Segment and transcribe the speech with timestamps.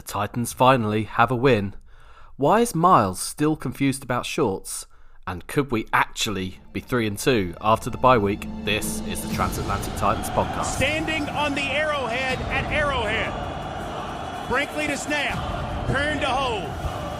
[0.00, 1.74] The Titans finally have a win.
[2.36, 4.86] Why is Miles still confused about shorts?
[5.26, 8.46] And could we actually be 3 and 2 after the bye week?
[8.64, 10.74] This is the Transatlantic Titans podcast.
[10.76, 13.28] Standing on the arrowhead at Arrowhead.
[14.48, 15.36] Brinkley to snap.
[15.88, 16.70] Kern to hold.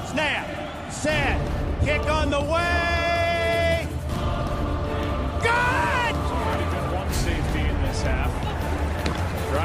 [0.09, 0.91] Snap.
[0.91, 1.85] Set.
[1.85, 3.87] Kick on the way.
[5.43, 5.90] Good!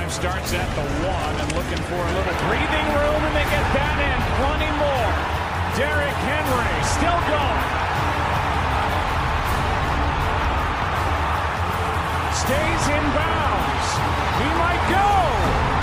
[0.05, 3.97] Starts at the one and looking for a little breathing room, and they get that
[3.99, 4.17] in.
[4.39, 5.11] Plenty more.
[5.75, 7.65] Derrick Henry still going.
[12.31, 13.87] Stays in bounds.
[14.39, 15.09] He might go.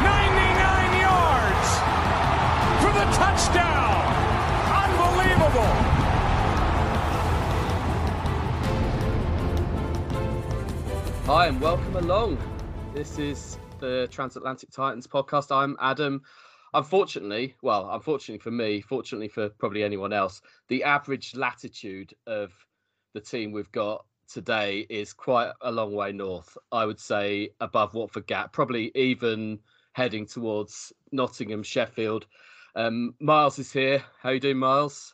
[0.07, 1.69] 99 yards
[2.81, 4.07] for the touchdown.
[4.71, 5.75] Unbelievable.
[11.27, 12.39] Hi, and welcome along.
[12.95, 15.51] This is the Transatlantic Titans podcast.
[15.51, 16.23] I'm Adam.
[16.73, 22.53] Unfortunately, well, unfortunately for me, fortunately for probably anyone else, the average latitude of
[23.13, 26.57] the team we've got today is quite a long way north.
[26.71, 29.59] I would say above Watford Gap, probably even
[29.95, 32.27] heading towards Nottingham, Sheffield.
[32.77, 34.05] Um, Miles is here.
[34.23, 35.13] How you doing, Miles?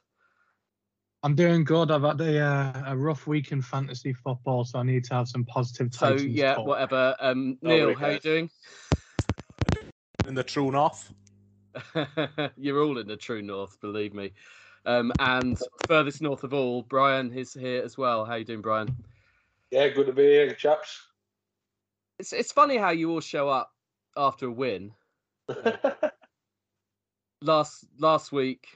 [1.22, 1.91] I'm doing good.
[1.91, 5.28] I've had a, uh, a rough week in fantasy football, so I need to have
[5.28, 5.92] some positive.
[5.92, 6.66] So Titans yeah, talk.
[6.66, 7.16] whatever.
[7.19, 8.50] Um, Nobody Neil, how are you doing?
[10.28, 11.12] in the true north.
[12.56, 14.33] You're all in the true north, believe me.
[14.86, 18.25] Um, and furthest north of all, Brian is here as well.
[18.25, 18.94] How you doing, Brian?
[19.70, 21.06] Yeah, good to be here, chaps.
[22.19, 23.72] It's it's funny how you all show up
[24.16, 24.92] after a win.
[27.42, 28.66] Last last week,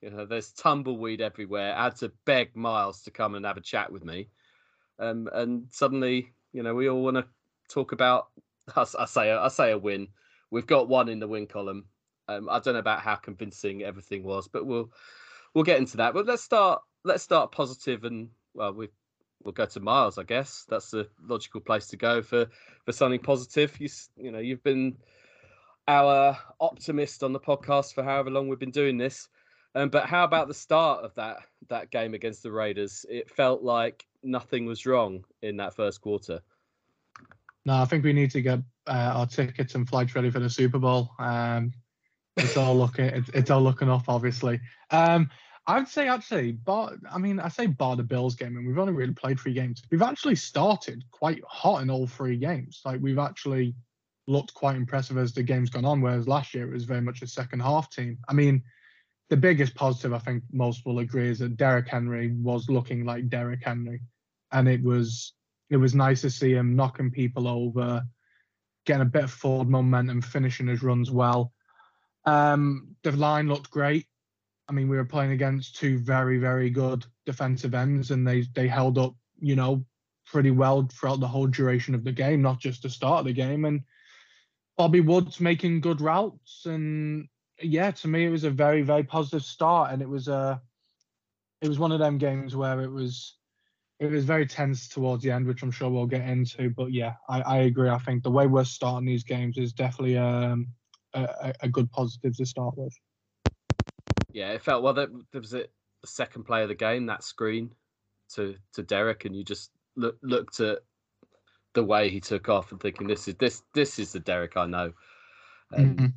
[0.00, 1.74] you know, there's tumbleweed everywhere.
[1.74, 4.28] I had to beg Miles to come and have a chat with me.
[4.98, 7.26] Um, and suddenly, you know, we all want to
[7.68, 8.28] talk about.
[8.76, 10.08] I, I say I say a win.
[10.50, 11.86] We've got one in the win column.
[12.28, 14.90] Um, I don't know about how convincing everything was, but we'll
[15.54, 16.14] we'll get into that.
[16.14, 18.88] But let's start let's start positive and well we
[19.42, 20.64] we'll go to Miles, I guess.
[20.68, 22.46] That's the logical place to go for
[22.84, 23.78] for something positive.
[23.80, 24.96] You you know you've been
[25.88, 29.28] our optimist on the podcast for however long we've been doing this.
[29.74, 31.38] Um, but how about the start of that
[31.68, 33.06] that game against the Raiders?
[33.08, 36.40] It felt like nothing was wrong in that first quarter.
[37.64, 40.50] No, I think we need to get uh, our tickets and flights ready for the
[40.50, 41.10] Super Bowl.
[41.18, 41.72] Um,
[42.36, 44.60] it's all looking it's, it's all looking up, obviously.
[44.90, 45.30] Um,
[45.66, 48.92] I'd say actually, but I mean, I say bar the Bills game, and we've only
[48.92, 49.82] really played three games.
[49.90, 52.80] We've actually started quite hot in all three games.
[52.84, 53.74] Like we've actually
[54.26, 56.00] looked quite impressive as the game's gone on.
[56.00, 58.18] Whereas last year it was very much a second half team.
[58.28, 58.62] I mean,
[59.30, 63.28] the biggest positive I think most will agree is that Derrick Henry was looking like
[63.28, 64.00] Derrick Henry,
[64.52, 65.34] and it was
[65.70, 68.02] it was nice to see him knocking people over,
[68.84, 71.52] getting a bit of forward momentum, finishing his runs well.
[72.26, 74.06] Um, the line looked great.
[74.68, 78.66] I mean, we were playing against two very, very good defensive ends, and they they
[78.66, 79.84] held up, you know,
[80.26, 83.32] pretty well throughout the whole duration of the game, not just the start of the
[83.32, 83.64] game.
[83.64, 83.82] And
[84.76, 87.28] Bobby Woods making good routes, and
[87.62, 90.60] yeah, to me, it was a very, very positive start, and it was a,
[91.60, 93.36] it was one of them games where it was
[93.98, 96.70] it was very tense towards the end, which I'm sure we'll get into.
[96.70, 97.90] But yeah, I, I agree.
[97.90, 100.68] I think the way we're starting these games is definitely um,
[101.12, 102.94] a, a- good positive to start with.
[104.32, 104.94] Yeah, it felt well.
[104.94, 105.66] That there was a,
[106.00, 107.74] the second play of the game, that screen
[108.34, 110.78] to to Derrick, and you just look, looked at
[111.74, 114.66] the way he took off and thinking, "This is this this is the Derrick I
[114.66, 114.92] know."
[115.76, 116.14] Um, Mhm.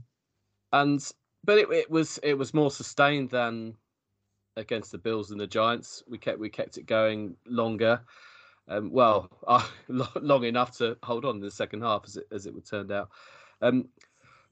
[0.71, 1.11] and
[1.43, 3.75] but it, it was it was more sustained than
[4.55, 6.03] against the Bills and the Giants.
[6.07, 8.01] We kept we kept it going longer.
[8.67, 12.45] Um, well, uh, long enough to hold on in the second half, as it as
[12.45, 13.09] it would turned out.
[13.61, 13.87] Um,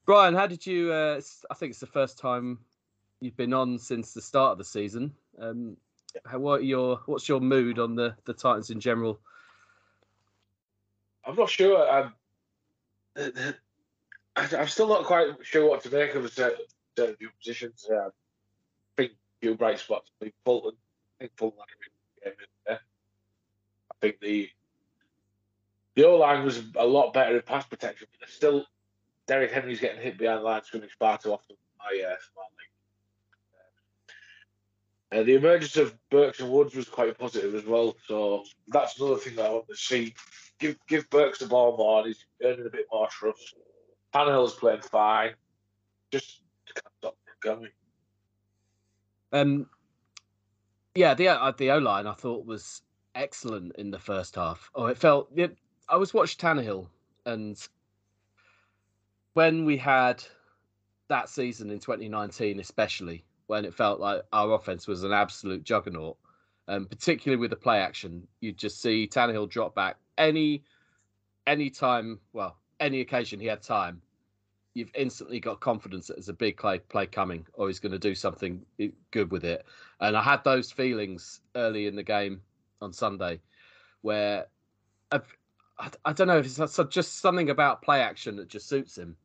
[0.04, 0.92] Brian, how did you?
[0.92, 1.20] Uh,
[1.50, 2.58] I think it's the first time
[3.20, 5.12] you've been on since the start of the season.
[5.40, 5.76] Um,
[6.26, 9.20] how, what your what's your mood on the the Titans in general?
[11.24, 11.88] I'm not sure.
[11.88, 12.12] I'm,
[13.16, 13.54] I-
[14.34, 16.64] I'm still not quite sure what to make of certain,
[16.96, 17.86] certain few positions.
[17.90, 18.10] Uh, I
[18.96, 20.10] think few bright spots.
[20.20, 20.72] I think Fulton.
[21.18, 22.78] I think Fulton a really.
[23.90, 24.48] I think the
[25.94, 28.66] the O line was a lot better in pass protection, but there's still
[29.26, 31.56] Derrick Henry's getting hit behind the line scrimmage far too often.
[31.80, 32.16] I uh.
[35.12, 37.94] Uh, the emergence of Burks and Woods was quite positive as well.
[38.06, 40.14] So that's another thing that I want to see.
[40.58, 42.06] Give give Burks the ball more.
[42.06, 43.54] He's earning a bit more trust.
[44.14, 45.32] Tannehill's playing fine.
[46.10, 46.41] Just
[47.42, 47.70] going.
[49.32, 49.66] Um,
[50.94, 52.82] yeah, the uh, the O line I thought was
[53.14, 54.70] excellent in the first half.
[54.74, 55.30] Oh, it felt.
[55.34, 55.56] It,
[55.88, 56.86] I was watching Tannehill,
[57.26, 57.56] and
[59.34, 60.22] when we had
[61.08, 66.16] that season in 2019, especially when it felt like our offense was an absolute juggernaut,
[66.68, 70.64] um, particularly with the play action, you'd just see Tannehill drop back any
[71.46, 74.00] any time, well, any occasion he had time.
[74.74, 77.98] You've instantly got confidence that there's a big play play coming, or he's going to
[77.98, 78.64] do something
[79.10, 79.66] good with it.
[80.00, 82.40] And I had those feelings early in the game
[82.80, 83.40] on Sunday,
[84.00, 84.46] where
[85.10, 85.20] I,
[86.04, 89.16] I don't know if it's just something about play action that just suits him.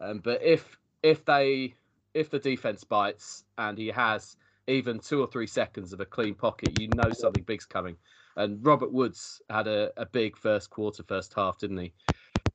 [0.00, 1.74] Um, but if if they
[2.14, 4.36] if the defense bites and he has
[4.68, 7.96] even two or three seconds of a clean pocket, you know something big's coming.
[8.36, 11.92] And Robert Woods had a, a big first quarter, first half, didn't he?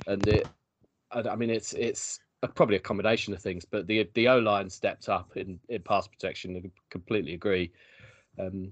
[0.08, 0.48] And it,
[1.14, 4.70] I mean, it's it's a, probably a combination of things, but the the O line
[4.70, 6.56] stepped up in in pass protection.
[6.56, 7.72] I completely agree.
[8.40, 8.72] Um,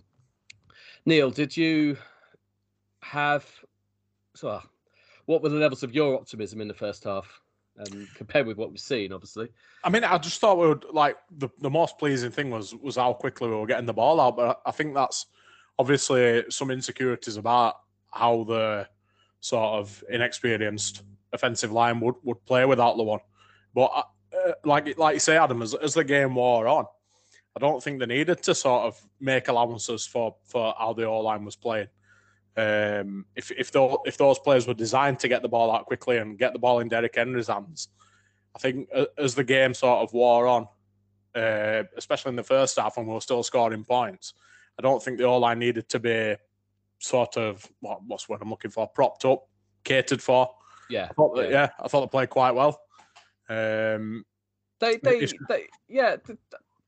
[1.06, 1.98] Neil, did you
[3.02, 3.46] have
[4.36, 4.62] so?
[5.26, 7.42] What were the levels of your optimism in the first half?
[7.80, 9.50] um, compared with what we've seen, obviously.
[9.84, 12.98] I mean, I just thought we would like the, the most pleasing thing was was
[12.98, 14.36] how quickly we were getting the ball out.
[14.38, 15.28] But I think that's
[15.78, 17.76] obviously some insecurities about
[18.12, 18.88] how the
[19.40, 21.04] sort of inexperienced
[21.34, 23.20] offensive line would, would play without the one.
[23.74, 23.92] But
[24.34, 26.86] uh, like like you say, Adam, as, as the game wore on,
[27.56, 31.20] I don't think they needed to sort of make allowances for for how the O
[31.20, 31.88] line was playing.
[32.58, 36.18] Um, if if those if those players were designed to get the ball out quickly
[36.18, 37.90] and get the ball in Derrick Henry's hands,
[38.56, 40.68] I think as the game sort of wore on,
[41.36, 44.34] uh, especially in the first half when we were still scoring points,
[44.78, 46.36] I don't think the O line needed to be
[47.00, 49.48] sort of what, what's what I'm looking for, propped up,
[49.84, 50.50] catered for.
[50.90, 51.52] Yeah, I thought that, yeah.
[51.52, 52.82] yeah, I thought they played quite well.
[53.50, 54.26] Um,
[54.80, 56.18] they they, they yeah,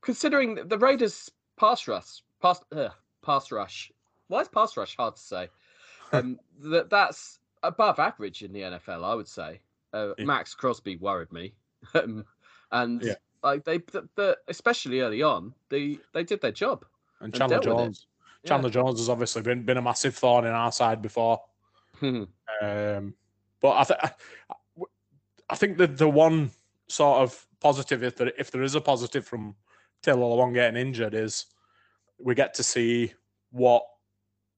[0.00, 2.88] considering the Raiders pass rush, pass uh,
[3.22, 3.92] pass rush
[4.32, 5.48] why is pass rush hard to say?
[6.14, 9.60] Um, that that's above average in the NFL, I would say.
[9.94, 10.26] Uh, yeah.
[10.26, 11.54] Maxx Crosby worried me,
[11.94, 12.26] um,
[12.70, 13.14] and yeah.
[13.42, 16.84] like they, the, the, especially early on, they they did their job.
[17.20, 18.06] And Chandler and Jones,
[18.44, 18.74] Chandler yeah.
[18.74, 21.40] Jones has obviously been been a massive thorn in our side before.
[22.02, 23.14] um,
[23.62, 24.00] but I think
[25.48, 26.50] I think that the one
[26.88, 29.54] sort of positive, if there if there is a positive from
[30.02, 31.46] Taylor Lewan getting injured, is
[32.18, 33.12] we get to see
[33.50, 33.84] what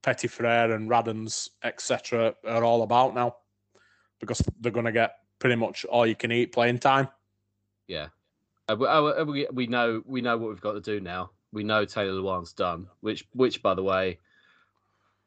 [0.02, 3.36] Petit Frere and Radunz, etc., are all about now
[4.20, 7.08] because they're going to get pretty much all you can eat playing time.
[7.86, 8.08] Yeah,
[8.68, 11.30] uh, we, uh, we, we know we know what we've got to do now.
[11.52, 14.18] We know Taylor Lewan's done, which which by the way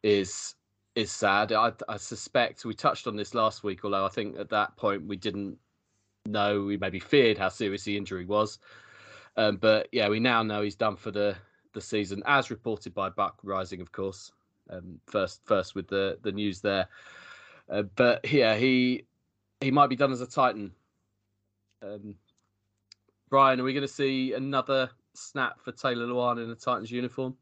[0.01, 0.55] is
[0.97, 1.51] is sad.
[1.51, 5.05] I, I suspect we touched on this last week, although I think at that point
[5.07, 5.57] we didn't
[6.25, 6.63] know.
[6.63, 8.59] We maybe feared how serious the injury was.
[9.35, 11.35] Um, but yeah, we now know he's done for the
[11.73, 14.31] the season, as reported by Buck Reising, of course
[14.69, 16.87] um, first first with the the news there.
[17.69, 19.05] Uh, but yeah, he
[19.61, 20.71] he might be done as a Titan.
[21.81, 22.15] Um,
[23.29, 27.35] Brian, are we going to see another snap for Taylor Lewan in a Titans uniform?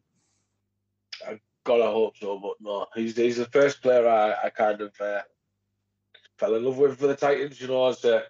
[1.65, 4.93] I gotta hope so, but no, he's he's the first player I, I kind of
[5.01, 5.21] uh,
[6.37, 7.59] fell in love with for the Titans.
[7.59, 8.23] You know, as a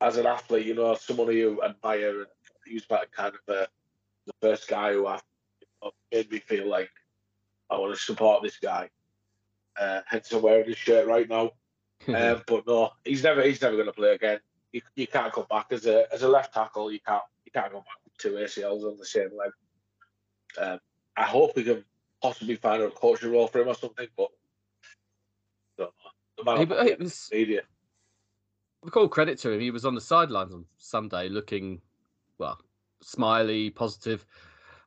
[0.00, 2.26] as an athlete, you know, someone who you admire, and
[2.66, 3.66] he was kind of uh,
[4.26, 5.20] the first guy who I,
[5.60, 6.90] you know, made me feel like
[7.70, 8.90] I want to support this guy.
[9.80, 11.52] Uh, hence, I'm wearing his shirt right now.
[12.08, 14.40] uh, but no, he's never he's never going to play again.
[14.72, 16.90] You, you can't come back as a as a left tackle.
[16.90, 19.52] You can't you can't go back with two ACLs on the same leg.
[20.60, 20.80] Um,
[21.16, 21.84] I hope we can
[22.22, 24.28] possibly find a coaching role for him or something, but
[25.78, 27.62] no, he, it was media.
[28.82, 31.80] With all credit to him, he was on the sidelines on Sunday, looking
[32.38, 32.58] well,
[33.00, 34.24] smiley, positive.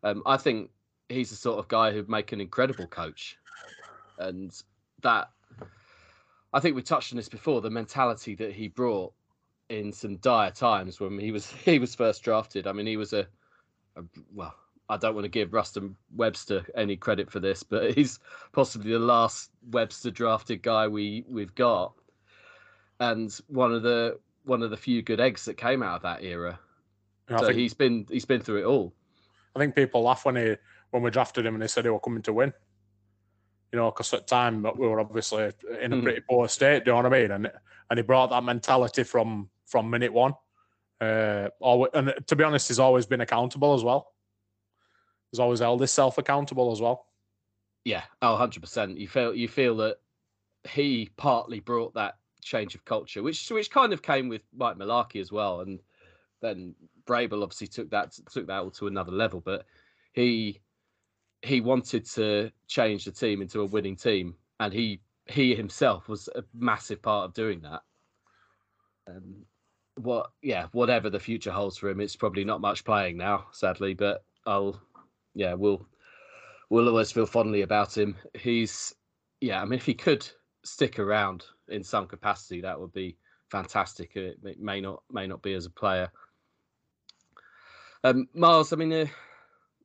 [0.03, 0.69] Um, I think
[1.09, 3.37] he's the sort of guy who'd make an incredible coach,
[4.19, 4.51] and
[5.01, 5.29] that
[6.53, 7.61] I think we touched on this before.
[7.61, 9.13] The mentality that he brought
[9.69, 12.67] in some dire times when he was he was first drafted.
[12.67, 13.27] I mean, he was a,
[13.95, 14.55] a well.
[14.87, 18.19] I don't want to give Ruston Webster any credit for this, but he's
[18.51, 21.93] possibly the last Webster drafted guy we we've got,
[22.99, 26.23] and one of the one of the few good eggs that came out of that
[26.23, 26.59] era.
[27.29, 28.93] so think, he's been he's been through it all.
[29.55, 30.55] I think people laugh when he
[30.91, 32.53] when we drafted him and they said he were coming to win.
[33.71, 35.51] You know, because at the time we were obviously
[35.81, 36.03] in a hmm.
[36.03, 36.85] pretty poor state.
[36.85, 37.31] Do you know what I mean?
[37.31, 37.51] And
[37.89, 40.33] and he brought that mentality from from minute one.
[41.01, 44.14] Uh, always, and to be honest, he's always been accountable as well.
[45.35, 47.07] He's always held himself accountable as well.
[47.83, 48.97] Yeah, oh, 100 percent.
[48.97, 49.97] You feel you feel that
[50.63, 55.19] he partly brought that change of culture, which which kind of came with Mike Mularkey
[55.19, 55.81] as well, and
[56.41, 56.73] then
[57.05, 59.41] Vrabel obviously took that took that all to another level.
[59.41, 59.65] But
[60.13, 60.61] he
[61.41, 66.29] he wanted to change the team into a winning team, and he he himself was
[66.33, 67.81] a massive part of doing that.
[69.07, 69.45] Um,
[69.95, 73.93] what yeah, whatever the future holds for him, it's probably not much playing now, sadly.
[73.93, 74.81] But I'll
[75.35, 75.85] yeah, we'll
[76.69, 78.15] we'll always feel fondly about him.
[78.33, 78.95] He's
[79.41, 80.27] yeah, I mean, if he could
[80.63, 83.17] stick around in some capacity, that would be
[83.51, 84.15] fantastic.
[84.15, 86.09] It, may not may not be as a player.
[88.03, 89.05] Um, Miles, I mean, uh,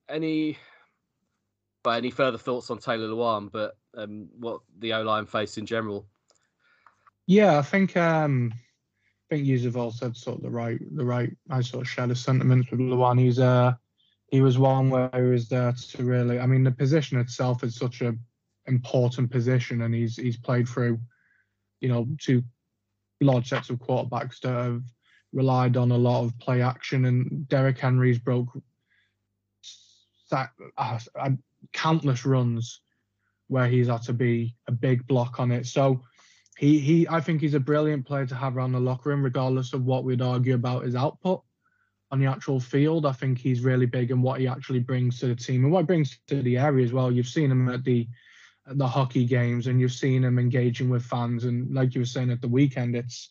[0.08, 0.56] any
[1.82, 5.66] but any further thoughts on Taylor Lewan, but um, what the O line face in
[5.66, 6.06] general?
[7.26, 11.30] Yeah, I think um, I think you've all said sort of the right the right
[11.48, 13.18] I sort of share the sentiments with Lewan.
[13.18, 13.74] He's uh
[14.30, 17.76] he was one where he was there to really I mean the position itself is
[17.76, 18.14] such a
[18.66, 20.98] important position and he's he's played through,
[21.80, 22.42] you know, two
[23.20, 24.82] large sets of quarterbacks that have
[25.32, 28.48] relied on a lot of play action and Derrick Henry's broke
[30.30, 31.30] that uh, uh,
[31.72, 32.80] countless runs
[33.48, 35.66] where he's had to be a big block on it.
[35.66, 36.02] So
[36.56, 39.72] he he I think he's a brilliant player to have around the locker room, regardless
[39.72, 41.42] of what we'd argue about his output
[42.10, 43.06] on the actual field.
[43.06, 45.86] I think he's really big in what he actually brings to the team and what
[45.86, 47.12] brings to the area as well.
[47.12, 48.08] You've seen him at the
[48.68, 52.06] at the hockey games and you've seen him engaging with fans and like you were
[52.06, 53.30] saying at the weekend, it's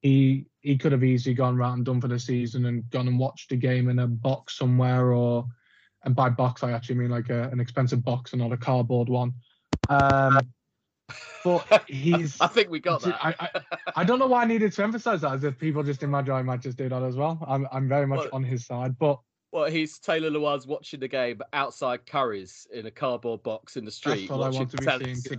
[0.00, 3.18] he he could have easily gone round and done for the season and gone and
[3.18, 5.46] watched a game in a box somewhere or
[6.04, 9.08] and by box I actually mean like a, an expensive box and not a cardboard
[9.08, 9.34] one.
[9.88, 10.38] Um,
[11.44, 12.36] but he's.
[12.40, 13.18] I think we got that.
[13.24, 16.02] I, I, I, don't know why I needed to emphasize that, as if people just
[16.02, 17.38] imagine I might just do that as well.
[17.46, 19.18] I'm I'm very much well, on his side, but.
[19.52, 23.90] Well, he's Taylor Lewan's watching the game outside Currys in a cardboard box in the
[23.90, 24.28] street.
[24.28, 25.38] That's what I want to be seeing.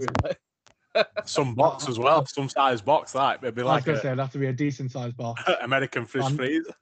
[1.25, 3.13] some box as well, some size box.
[3.13, 3.71] That it'd be like.
[3.71, 5.41] I was gonna a, say it'd have to be a decent size box.
[5.61, 6.73] American fish um, freezer.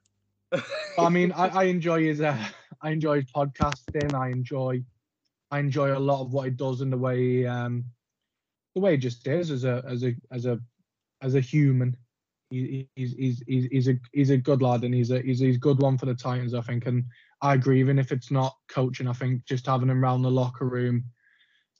[0.98, 2.20] I mean, I, I enjoy his.
[2.20, 2.36] Uh,
[2.82, 4.14] I enjoy his podcasting.
[4.14, 4.82] I enjoy.
[5.50, 7.84] I enjoy a lot of what he does in the way he, um,
[8.74, 10.58] the way he just is as a as a as a
[11.22, 11.96] as a human.
[12.50, 15.56] He, he's he's he's he's a he's a good lad and he's a he's he's
[15.56, 16.86] good one for the Titans, I think.
[16.86, 17.04] And
[17.40, 20.66] I agree, even if it's not coaching, I think just having him around the locker
[20.66, 21.04] room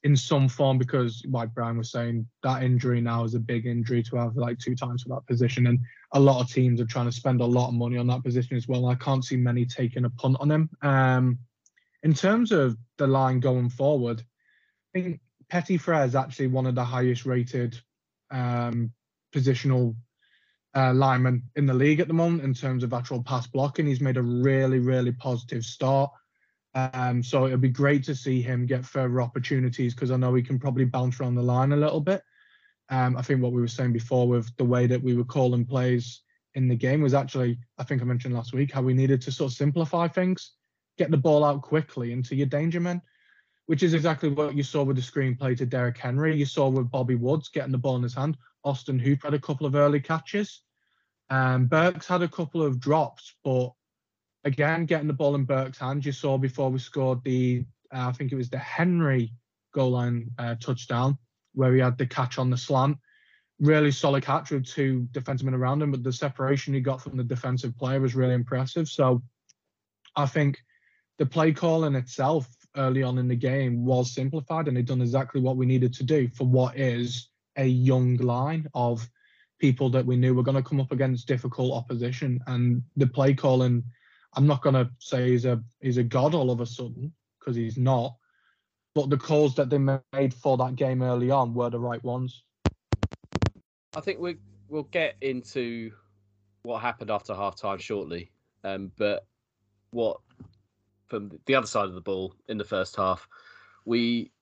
[0.04, 4.02] in some form because like Brian was saying, that injury now is a big injury
[4.02, 5.68] to have like two times for that position.
[5.68, 5.78] And
[6.12, 8.56] a lot of teams are trying to spend a lot of money on that position
[8.56, 8.86] as well.
[8.86, 10.70] I can't see many taking a punt on him.
[10.82, 11.38] Um,
[12.02, 14.22] in terms of the line going forward,
[14.94, 15.20] I think
[15.52, 17.78] Petit-Frere is actually one of the highest rated
[18.30, 18.90] um,
[19.34, 19.94] positional
[20.74, 23.86] uh, linemen in the league at the moment in terms of actual pass blocking.
[23.86, 26.10] He's made a really, really positive start.
[26.74, 30.42] Um, so it'll be great to see him get further opportunities because I know he
[30.42, 32.22] can probably bounce around the line a little bit.
[32.88, 35.66] Um, I think what we were saying before with the way that we were calling
[35.66, 36.22] plays
[36.54, 39.30] in the game was actually, I think I mentioned last week, how we needed to
[39.30, 40.52] sort of simplify things,
[40.96, 43.02] get the ball out quickly into your danger men
[43.72, 46.36] which is exactly what you saw with the screenplay to Derrick Henry.
[46.36, 48.36] You saw with Bobby Woods getting the ball in his hand.
[48.64, 50.60] Austin Hooper had a couple of early catches.
[51.30, 53.72] Um, Burks had a couple of drops, but
[54.44, 58.12] again, getting the ball in Burks' hand, you saw before we scored the, uh, I
[58.12, 59.32] think it was the Henry
[59.72, 61.16] goal line uh, touchdown,
[61.54, 62.98] where he had the catch on the slant.
[63.58, 67.24] Really solid catch with two defensemen around him, but the separation he got from the
[67.24, 68.86] defensive player was really impressive.
[68.86, 69.22] So
[70.14, 70.58] I think
[71.16, 75.02] the play call in itself early on in the game was simplified and they'd done
[75.02, 79.06] exactly what we needed to do for what is a young line of
[79.58, 82.40] people that we knew were going to come up against difficult opposition.
[82.46, 83.84] And the play calling,
[84.34, 87.56] I'm not going to say he's a he's a god all of a sudden because
[87.56, 88.16] he's not.
[88.94, 92.42] But the calls that they made for that game early on were the right ones.
[93.94, 94.36] I think we
[94.68, 95.92] we'll get into
[96.62, 98.30] what happened after half time shortly.
[98.64, 99.26] Um, but
[99.90, 100.18] what
[101.12, 103.28] from the other side of the ball in the first half.
[103.84, 104.32] We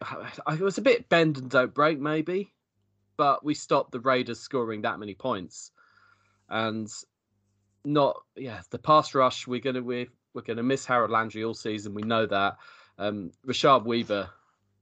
[0.48, 2.52] it was a bit bend and don't break maybe,
[3.16, 5.72] but we stopped the Raiders scoring that many points,
[6.48, 6.88] and
[7.84, 9.48] not yeah the pass rush.
[9.48, 11.92] We're gonna we're we're gonna miss Harold Landry all season.
[11.92, 12.58] We know that.
[12.98, 14.30] Um, Rashad Weaver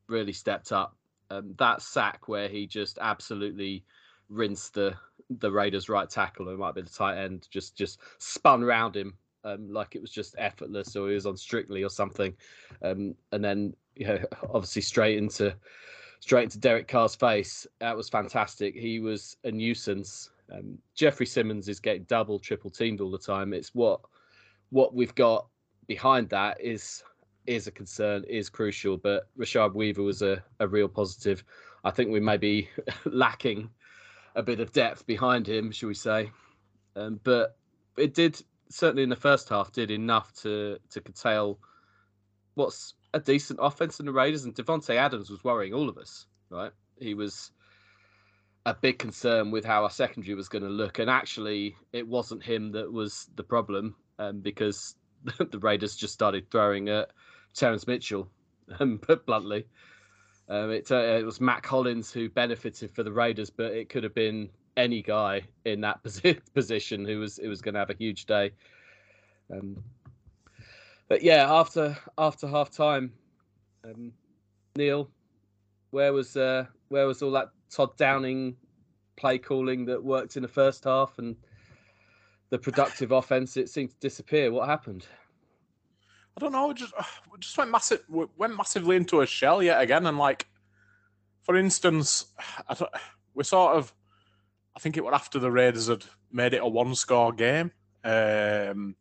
[0.08, 0.94] really stepped up.
[1.30, 3.86] Um, that sack where he just absolutely
[4.28, 4.94] rinsed the
[5.30, 9.14] the Raiders right tackle, it might be the tight end, just just spun around him
[9.44, 12.34] um, like it was just effortless or he was on Strictly or something.
[12.82, 14.18] Um, and then, you know,
[14.54, 15.54] obviously straight into
[16.20, 17.66] straight into Derek Carr's face.
[17.80, 18.74] That was fantastic.
[18.74, 20.30] He was a nuisance.
[20.52, 23.52] Um, Jeffery Simmons is getting double, triple teamed all the time.
[23.52, 24.00] It's what
[24.70, 25.46] what we've got
[25.86, 27.02] behind that is
[27.46, 28.96] is a concern, is crucial.
[28.96, 31.44] But Rashad Weaver was a, a real positive.
[31.84, 32.70] I think we may be
[33.04, 33.68] lacking
[34.34, 36.30] a bit of depth behind him, shall we say?
[36.96, 37.56] Um, but
[37.96, 41.59] it did certainly in the first half did enough to to curtail
[42.54, 44.44] what's a decent offense in the Raiders.
[44.44, 46.73] And Davante Adams was worrying all of us, right?
[46.99, 47.50] He was
[48.66, 52.42] a big concern with how our secondary was going to look, and actually, it wasn't
[52.42, 54.97] him that was the problem um, because
[55.38, 57.11] the Raiders just started throwing at
[57.54, 58.28] Terrance Mitchell,
[58.80, 59.66] um, bluntly.
[60.49, 64.04] Um, it, uh, it was Mack Hollins who benefited for the Raiders, but it could
[64.04, 66.00] have been any guy in that
[66.54, 68.52] position who was who was going to have a huge day.
[69.52, 69.82] Um,
[71.08, 73.12] but yeah, after after half time,
[73.84, 74.12] um,
[74.76, 75.08] Neil,
[75.90, 78.56] where was uh, where was all that Todd Downing
[79.16, 81.36] play calling that worked in the first half and
[82.50, 83.56] the productive offense?
[83.56, 84.50] It seemed to disappear.
[84.50, 85.06] What happened?
[86.36, 86.72] I don't know.
[86.72, 86.94] Just
[87.38, 90.46] just went massive went massively into a shell yet again, and like,
[91.42, 92.26] for instance,
[92.68, 92.86] I
[93.34, 93.92] we sort of,
[94.76, 97.70] I think it was after the Raiders had made it a one score game,
[98.02, 98.96] um,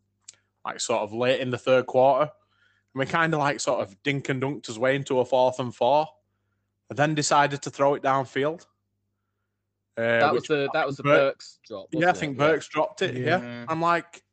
[0.65, 4.01] like sort of late in the third quarter, and we kind of like sort of
[4.03, 6.07] dink and dunked his way into a fourth and four,
[6.89, 8.65] and then decided to throw it downfield.
[9.97, 11.87] Uh, that was the that was the Burks drop.
[11.91, 12.39] Yeah, I think it?
[12.39, 12.73] Burks yeah.
[12.73, 13.15] dropped it.
[13.15, 13.41] Yeah.
[13.41, 14.23] yeah, I'm like,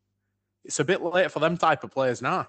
[0.64, 2.48] it's a bit late for them type of players now.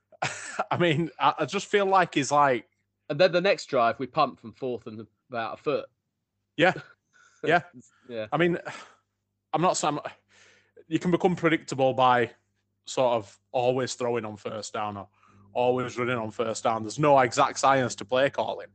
[0.70, 2.66] I mean, I, I, just feel like he's like.
[3.08, 5.86] And then the next drive, we pumped from fourth and about a foot.
[6.56, 6.72] Yeah,
[7.48, 7.62] yeah,
[8.08, 8.26] yeah.
[8.32, 8.58] I mean,
[9.52, 9.98] I'm not saying
[10.88, 12.30] you can become predictable by
[12.86, 15.08] sort of always throwing on first down or
[15.52, 16.82] always running on first down.
[16.82, 18.68] There's no exact science to play calling.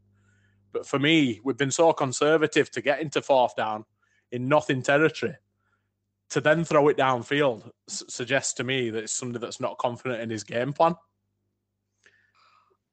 [0.72, 3.86] But for me, we've been so conservative to get into fourth down
[4.32, 5.36] in nothing territory.
[6.32, 10.22] To then throw it downfield s- suggests to me that it's somebody that's not confident
[10.22, 10.96] in his game plan.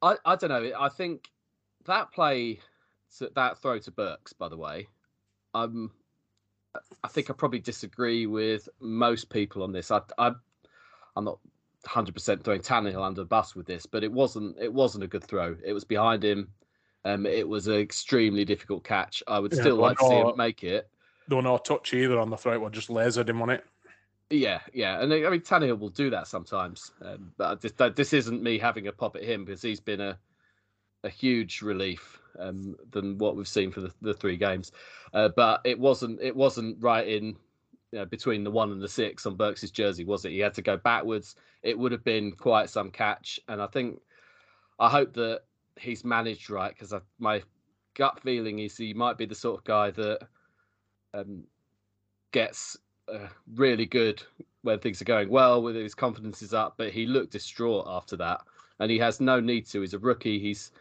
[0.00, 0.72] I, I don't know.
[0.78, 1.28] I think
[1.84, 2.60] that play,
[3.34, 4.88] that throw to Burks, by the way,
[5.64, 5.90] um,
[7.02, 9.90] I think I probably disagree with most people on this.
[9.90, 10.32] I, I
[11.16, 11.38] I'm not
[11.82, 15.08] 100 percent throwing Tannehill under the bus with this, but it wasn't it wasn't a
[15.08, 15.56] good throw.
[15.64, 16.48] It was behind him.
[17.04, 19.22] Um, it was an extremely difficult catch.
[19.28, 20.90] I would yeah, still like to see him make it.
[21.28, 22.66] There no touch either on the throw.
[22.66, 23.64] It just lasered him on it.
[24.28, 28.42] Yeah, yeah, and I mean Tannehill will do that sometimes, um, but this, this isn't
[28.42, 30.18] me having a pop at him because he's been a
[31.04, 34.72] a huge relief um, than what we've seen for the, the three games.
[35.12, 37.36] Uh, but it wasn't it wasn't right in
[37.92, 40.32] you know, between the one and the six on Burks' jersey, was it?
[40.32, 41.36] He had to go backwards.
[41.62, 44.00] It would have been quite some catch, and I think
[44.78, 45.42] I hope that
[45.78, 47.42] he's managed right because my
[47.94, 50.20] gut feeling is he might be the sort of guy that
[51.14, 51.44] um,
[52.32, 52.76] gets
[53.12, 54.22] uh, really good
[54.62, 58.16] when things are going well, with his confidence is up, but he looked distraught after
[58.16, 58.40] that,
[58.80, 59.80] and he has no need to.
[59.80, 60.38] He's a rookie.
[60.38, 60.72] He's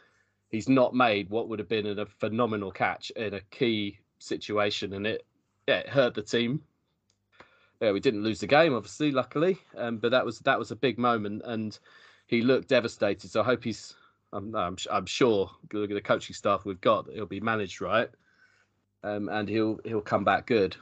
[0.56, 5.06] he's not made what would have been a phenomenal catch in a key situation, and
[5.06, 5.26] it
[5.68, 6.62] yeah it hurt the team.
[7.82, 10.76] Yeah, we didn't lose the game, obviously, luckily, um, but that was that was a
[10.76, 11.78] big moment, and
[12.28, 13.30] he looked devastated.
[13.30, 13.94] So I hope he's.
[14.34, 18.10] I'm, I'm, I'm sure the coaching staff we've got, he'll be managed right,
[19.04, 20.76] um, and he'll he'll come back good.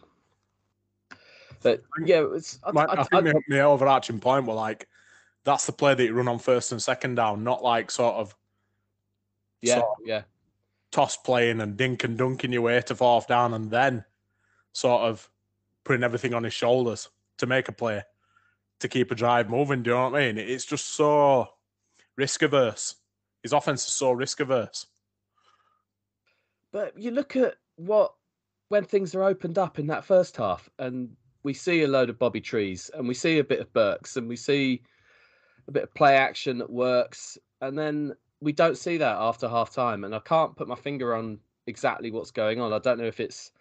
[1.61, 4.87] But yeah, it's, I, I, I think I, the, overarching point were like
[5.43, 8.35] that's the play that you run on first and second down, not like sort of
[9.63, 10.21] yeah, sort of yeah,
[10.91, 14.03] toss playing and dink and dunking your way to fourth down, and then
[14.73, 15.29] sort of
[15.83, 18.03] putting everything on his shoulders to make a play
[18.79, 19.83] to keep a drive moving.
[19.83, 20.37] Do you know what I mean?
[20.37, 21.47] It's just so
[22.15, 22.95] risk averse.
[23.41, 24.85] His offense is so risk averse.
[26.71, 28.13] But you look at what
[28.69, 32.17] when things are opened up in that first half, and we see a load of
[32.17, 34.81] Bobby Trees and we see a bit of Burks and we see
[35.67, 37.37] a bit of play action that works.
[37.61, 40.03] And then we don't see that after half time.
[40.03, 42.73] And I can't put my finger on exactly what's going on.
[42.73, 43.51] I don't know if it's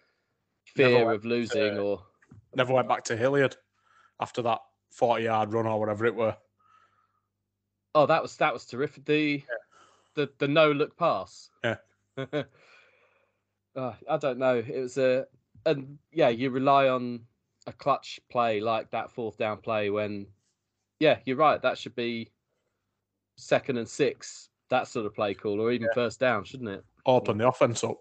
[0.65, 2.03] fear of losing or.
[2.55, 3.55] Never went back to Hilliard
[4.19, 4.59] after that
[4.91, 6.35] 40 yard run or whatever it were.
[7.95, 9.05] Oh, that was that was terrific.
[9.05, 9.55] The yeah.
[10.15, 11.49] the the no look pass.
[11.63, 11.77] Yeah.
[12.17, 12.43] uh,
[14.09, 14.57] I don't know.
[14.57, 15.25] It was a
[15.65, 17.21] and yeah, you rely on
[17.67, 20.27] a clutch play like that fourth down play when,
[20.99, 21.61] yeah, you're right.
[21.61, 22.31] That should be
[23.37, 25.93] second and six, that sort of play call, or even yeah.
[25.93, 26.83] first down, shouldn't it?
[27.05, 27.97] Open the offense up.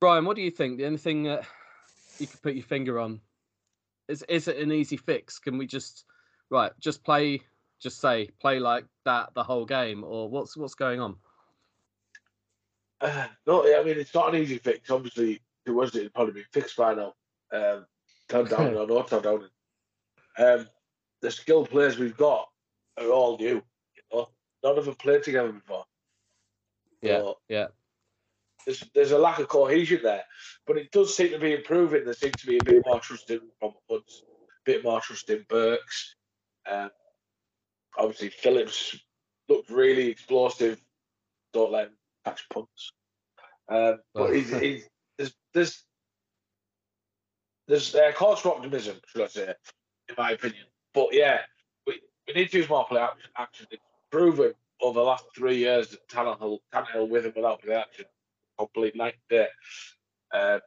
[0.00, 0.76] Brian, what do you think?
[0.76, 1.46] The anything that
[2.18, 3.20] you could put your finger on?
[4.06, 5.38] Is is it an easy fix?
[5.38, 6.04] Can we just
[6.50, 7.40] right just play,
[7.80, 11.16] just say play like that the whole game, or what's what's going on?
[13.00, 14.90] Uh, no, I mean it's not an easy fix.
[14.90, 17.14] Obviously, if it was, it'd probably be fixed by now.
[17.50, 17.86] Um,
[18.28, 19.48] Todd Downing or not Todd Downing.
[20.38, 20.68] Um,
[21.22, 22.46] the skilled players we've got
[22.98, 23.62] are all new.
[24.62, 25.84] None of them played together before.
[27.02, 27.66] Yeah, so yeah.
[28.64, 30.24] There's there's a lack of cohesion there,
[30.66, 32.04] but it does seem to be improving.
[32.04, 35.30] There seems to be a bit more trust in Robert Woods, a bit more trust
[35.30, 36.16] in Burks.
[36.68, 36.90] Um,
[37.96, 38.98] obviously, Philips
[39.48, 40.80] looked really explosive.
[41.52, 42.92] Don't let him catch punts.
[43.68, 45.84] Um, but he's, he's, there's there's
[47.68, 49.54] there's uh, cause for optimism, should I say,
[50.08, 50.64] in my opinion.
[50.94, 51.40] But yeah,
[51.86, 53.30] we, we need to use more play action.
[53.36, 53.66] action.
[54.16, 58.06] Proven over the last three years that Tannehill, Tannehill with and without play action,
[58.58, 59.46] complete night day.
[60.32, 60.60] Um,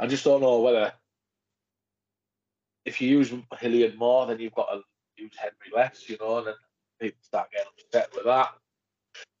[0.00, 0.92] I just don't know whether
[2.84, 4.82] if you use Hilliard more, then you've got to
[5.16, 6.54] use Henry less, you know, and then
[7.00, 8.48] people start getting upset with that.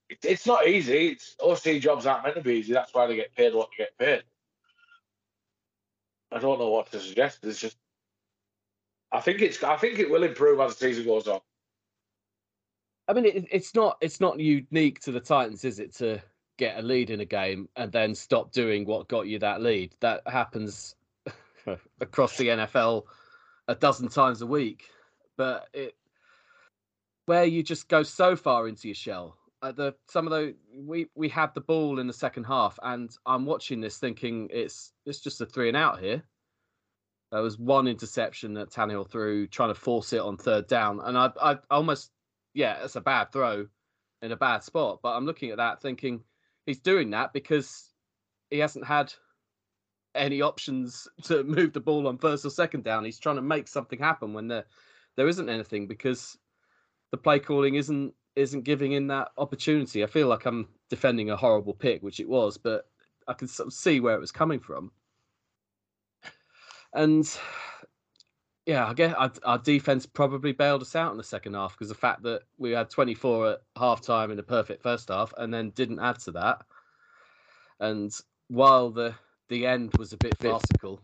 [0.08, 1.08] It, it's not easy.
[1.08, 2.72] It's OC jobs aren't meant to be easy.
[2.72, 4.22] That's why they get paid what they get paid.
[6.30, 7.40] I don't know what to suggest.
[7.42, 7.76] It's just,
[9.10, 11.40] I think it's, I think it will improve as the season goes on.
[13.08, 16.20] I mean, it, it's not it's not unique to the Titans, is it, to
[16.58, 19.94] get a lead in a game and then stop doing what got you that lead?
[20.00, 20.94] That happens
[22.00, 23.04] across the NFL
[23.68, 24.88] a dozen times a week.
[25.36, 25.96] But it
[27.26, 29.36] where you just go so far into your shell.
[29.62, 33.10] Uh, the some of the we we had the ball in the second half, and
[33.26, 36.22] I'm watching this thinking it's it's just a three and out here.
[37.30, 41.16] There was one interception that Tannehill threw, trying to force it on third down, and
[41.16, 42.10] I I almost
[42.54, 43.66] yeah, it's a bad throw
[44.20, 45.00] in a bad spot.
[45.02, 46.22] But I'm looking at that thinking
[46.66, 47.92] he's doing that because
[48.50, 49.12] he hasn't had
[50.14, 53.04] any options to move the ball on first or second down.
[53.04, 54.64] He's trying to make something happen when there
[55.16, 56.38] there isn't anything because
[57.10, 60.02] the play calling isn't isn't giving in that opportunity.
[60.02, 62.86] I feel like I'm defending a horrible pick, which it was, but
[63.28, 64.90] I can sort of see where it was coming from.
[66.94, 67.26] And
[68.66, 71.88] yeah, I guess our, our, defense probably bailed us out in the second half because
[71.88, 75.52] the fact that we had 24 at half time in a perfect first half and
[75.52, 76.62] then didn't add to that.
[77.80, 78.12] And
[78.48, 79.14] while the
[79.48, 81.00] the end was a bit farcical,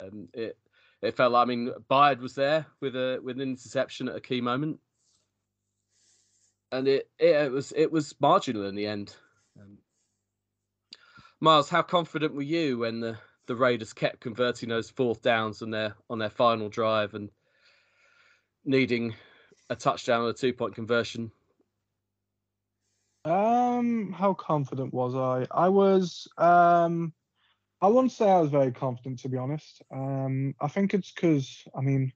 [0.00, 0.56] um, it
[1.00, 4.20] it felt like I mean Byard was there with a with an interception at a
[4.20, 4.78] key moment,
[6.70, 9.16] and it it, it was it was marginal in the end.
[9.60, 9.78] Um,
[11.40, 13.18] Miles, how confident were you when the
[13.52, 17.28] the Raiders kept converting those fourth downs on their on their final drive and
[18.64, 19.14] needing
[19.68, 21.30] a touchdown or a two point conversion?
[23.26, 25.46] Um, how confident was I?
[25.50, 27.12] I was um
[27.82, 29.82] I wouldn't say I was very confident to be honest.
[29.94, 32.10] Um I think it's because I mean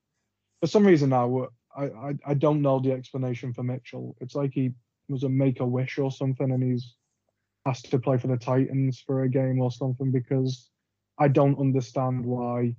[0.60, 4.16] for some reason now I, I I don't know the explanation for Mitchell.
[4.22, 4.72] It's like he
[5.10, 6.94] was a make a wish or something and he's
[7.66, 10.70] asked to play for the Titans for a game or something because
[11.18, 12.76] I don't understand why.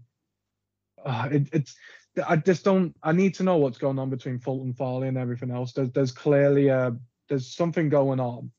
[1.04, 1.76] Uh, it, it's
[2.26, 2.96] I just don't.
[3.04, 5.74] I need to know what's going on between Fulton Farley and everything else.
[5.74, 6.96] There's there's clearly a
[7.30, 8.52] there's something going on,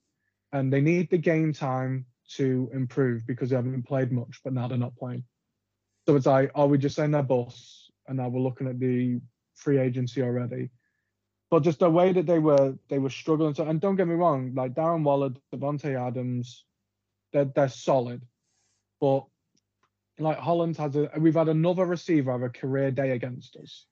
[0.53, 4.69] and they need the game time to improve because they haven't played much, but now
[4.69, 5.25] they're not playing.
[6.07, 9.21] So it's like, are we just saying they're boss, and now we're looking at the
[9.55, 10.71] free agency already?
[11.51, 13.55] But just the way that they were they were struggling.
[13.55, 16.65] So, and don't get me wrong, like Darren Waller, Davante Adams,
[17.33, 18.23] they're they're solid,
[19.01, 19.27] but
[20.19, 23.87] like Hollins has a we've had another receiver have a career day against us,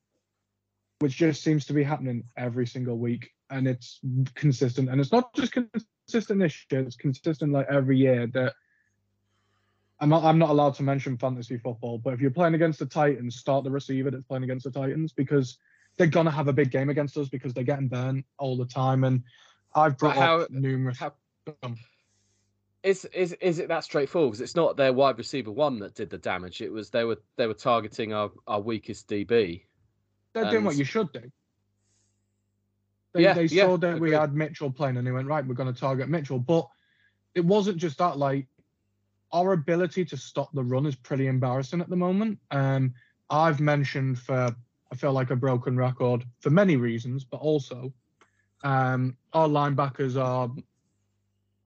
[0.99, 4.01] which just seems to be happening every single week, and it's
[4.35, 4.89] consistent.
[4.89, 8.27] And it's not just consistent this year; it's consistent like every year.
[8.27, 8.55] That
[10.01, 12.87] I'm not I'm not allowed to mention fantasy football, but if you're playing against the
[12.87, 15.59] Titans, start the receiver that's playing against the Titans because
[15.97, 19.05] they're gonna have a big game against us because they're getting burned all the time.
[19.05, 19.23] And
[19.75, 20.99] I've brought how, up numerous.
[20.99, 21.15] How,
[22.87, 24.33] is is is it that straightforward?
[24.33, 26.61] Because it's not their wide receiver one that did the damage.
[26.61, 29.65] It was they were they were targeting our, our weakest DB.
[30.33, 30.53] They're and...
[30.53, 31.23] doing what you should do.
[33.13, 35.55] They, yeah, they yeah, saw that we had Mitchell playing and they went, right, we're
[35.55, 36.39] going to target Mitchell.
[36.39, 36.69] But
[37.35, 38.47] it wasn't just that, like,
[39.33, 42.39] our ability to stop the run is pretty embarrassing at the moment.
[42.51, 42.93] Um,
[43.31, 44.55] I've mentioned for,
[44.93, 47.91] I feel like a broken record for many reasons, but also
[48.65, 50.51] um, our linebackers are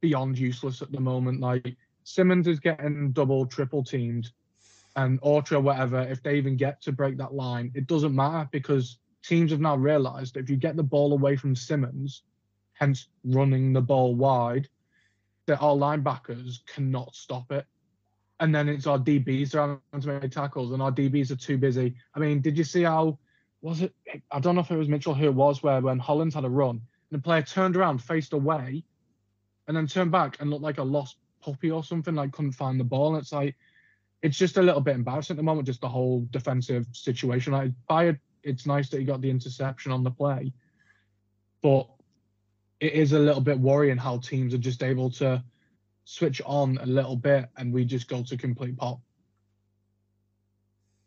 [0.00, 1.40] beyond useless at the moment.
[1.40, 4.30] Like Simmons is getting double, triple teamed,
[4.96, 8.98] and Autry, whatever, if they even get to break that line, it doesn't matter because
[9.22, 12.22] teams have now realized that if you get the ball away from Simmons,
[12.72, 14.68] hence running the ball wide,
[15.46, 17.66] that our linebackers cannot stop it.
[18.40, 21.36] And then it's our DBs that are having to make tackles, and our DBs are
[21.36, 21.94] too busy.
[22.14, 23.18] I mean, did you see how
[23.60, 23.94] was it?
[24.30, 26.48] I don't know if it was Mitchell who it was, where when Hollins had a
[26.48, 28.82] run, and the player turned around, faced away,
[29.70, 32.80] and then turn back and look like a lost puppy or something, like couldn't find
[32.80, 33.14] the ball.
[33.14, 33.54] And it's like,
[34.20, 37.52] it's just a little bit embarrassing at the moment, just the whole defensive situation.
[37.52, 40.52] Like, Byard, it's nice that he got the interception on the play,
[41.62, 41.86] but
[42.80, 45.40] it is a little bit worrying how teams are just able to
[46.04, 48.98] switch on a little bit and we just go to complete pop.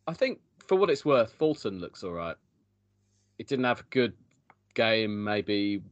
[0.07, 2.37] I think for what it's worth, Fulton looks all right.
[3.37, 4.13] He didn't have a good
[4.73, 5.83] game, maybe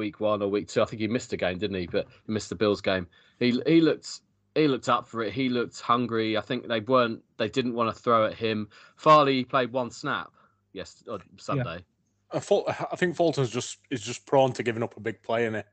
[0.00, 0.80] week one or week two.
[0.80, 1.86] I think he missed a game, didn't he?
[1.86, 3.06] But he missed the Bills game.
[3.38, 4.20] He he looked
[4.54, 5.32] he looked up for it.
[5.32, 6.36] He looked hungry.
[6.36, 7.22] I think they weren't.
[7.36, 8.68] They didn't want to throw at him.
[8.96, 10.30] Farley played one snap.
[10.72, 11.84] Yes, on Sunday.
[12.32, 15.46] I, thought, I think Fulton's just is just prone to giving up a big play
[15.46, 15.66] in it.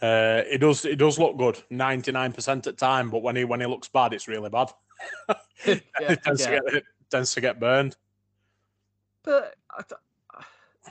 [0.00, 3.44] Uh, it does it does look good ninety nine percent at time, but when he
[3.44, 4.70] when he looks bad, it's really bad.
[5.28, 5.36] yeah,
[5.98, 6.50] it, tends yeah.
[6.50, 7.96] to get, it tends to get burned.
[9.24, 9.56] But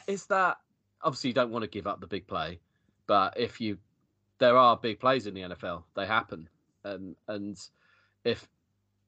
[0.08, 0.58] is that
[1.02, 2.60] obviously you don't want to give up the big play,
[3.08, 3.78] but if you
[4.40, 6.48] there are big plays in the NFL, they happen,
[6.84, 7.60] and and
[8.24, 8.48] if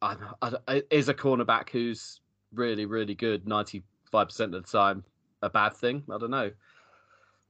[0.01, 2.21] I, I, is a cornerback who's
[2.53, 5.03] really really good ninety five percent of the time
[5.41, 6.03] a bad thing?
[6.11, 6.51] I don't know.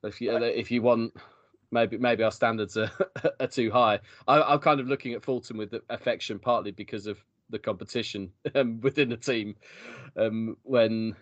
[0.04, 1.14] If you if you want
[1.72, 2.92] maybe maybe our standards are,
[3.40, 4.00] are too high.
[4.28, 8.80] I, I'm kind of looking at Fulton with affection, partly because of the competition um,
[8.82, 9.56] within the team.
[10.18, 11.16] Um, when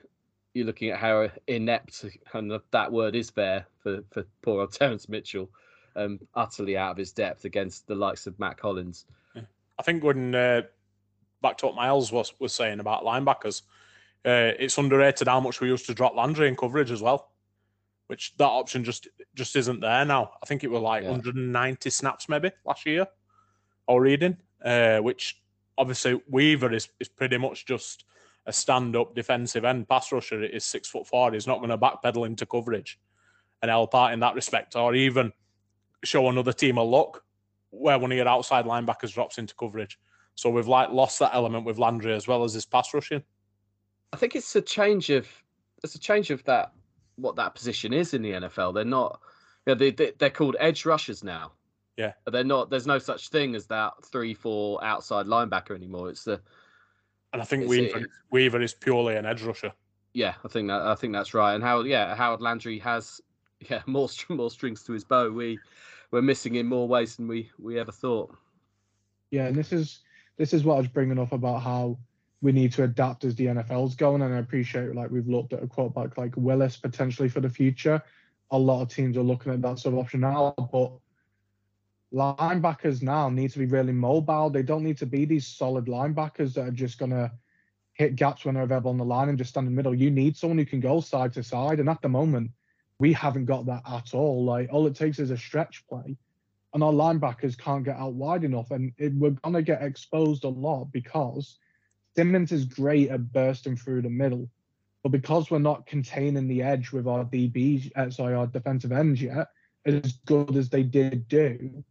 [0.58, 5.08] you're looking at how inept and that word is there for for poor old Terrance
[5.08, 5.50] Mitchell,
[5.96, 9.06] um, utterly out of his depth against the likes of Mack Hollins.
[9.80, 10.64] I think when uh,
[11.44, 13.62] back to what Miles was was saying about linebackers,
[14.26, 17.30] uh, it's underrated how much we used to drop Landry in coverage as well
[18.08, 20.32] which that option just just isn't there now.
[20.42, 21.12] I think it was like Yeah.
[21.12, 23.08] 190 snaps maybe last year
[23.86, 25.42] or reading, uh, which
[25.78, 28.06] obviously Weaver is, is pretty much just
[28.48, 30.44] a stand up defensive end pass rusher.
[30.44, 31.32] is six foot four.
[31.32, 32.98] He's not going to backpedal into coverage
[33.62, 35.32] and help out in that respect, or even
[36.04, 37.24] show another team a look
[37.70, 40.00] where one of your outside linebackers drops into coverage.
[40.36, 43.24] So we've like lost that element with Landry as well as his pass rushing.
[44.14, 45.28] I think it's a change of
[45.84, 46.72] it's a change of that
[47.18, 48.74] what that position is in the NFL.
[48.74, 49.20] They're not
[49.66, 51.52] you know, they, they they're called edge rushers now.
[51.98, 52.14] Yeah.
[52.32, 56.10] They're not there's no such thing as that three, four outside linebacker anymore.
[56.10, 56.40] It's the
[57.34, 59.74] And I think Weaver, it- Weaver is purely an edge rusher.
[60.14, 61.54] yeah, I think that I think that's right.
[61.54, 63.22] And Howard yeah, Harold Landry has
[63.70, 65.30] yeah, more more strings to his bow.
[65.30, 65.60] We
[66.12, 68.36] we're missing in more ways than we we ever thought.
[69.32, 70.00] Yeah, and this is
[70.38, 71.98] this is what I was bringing up about how
[72.42, 74.22] we need to adapt as the NFL's going.
[74.22, 78.02] And I appreciate like we've looked at a quarterback like Willis potentially for the future.
[78.52, 80.92] A lot of teams are looking at that sort of option now, but
[82.14, 84.50] linebackers now need to be really mobile.
[84.50, 87.32] They don't need to be these solid linebackers that are just gonna
[87.94, 89.94] hit gaps when they're available on the line and just stand in the middle.
[89.94, 91.80] You need someone who can go side to side.
[91.80, 92.52] And at the moment,
[93.00, 94.46] we haven't got that at all.
[94.46, 96.18] Like all it takes is a stretch play
[96.74, 100.50] and our linebackers can't get out wide enough, and it, we're gonna get exposed a
[100.50, 101.58] lot because
[102.16, 104.50] Simmons is great at bursting through the middle,
[105.02, 109.22] but because we're not containing the edge with our DBs, uh, sorry, our defensive ends
[109.22, 109.48] yet,
[109.86, 111.84] as good as they did do,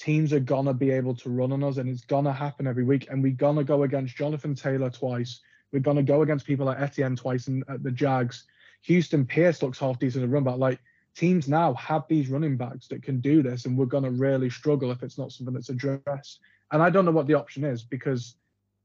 [0.00, 3.08] teams are gonna be able to run on us, and it's gonna happen every week.
[3.10, 5.40] And we're gonna go against Jonathan Taylor twice.
[5.72, 8.46] We're gonna go against people like Etienne twice and at the Jags.
[8.82, 10.56] Houston Pierce looks half decent at run back.
[10.56, 10.80] Like
[11.14, 14.90] teams now have these running backs that can do this, and we're to really struggle
[14.90, 16.40] if it's not something that's addressed.
[16.72, 18.36] And I don't know what the option is because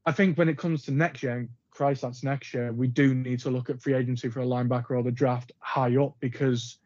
[0.04, 3.40] I think when it comes to next year, Christ, that's next year, we do need
[3.40, 6.78] to look at free agency for a linebacker or the draft high up because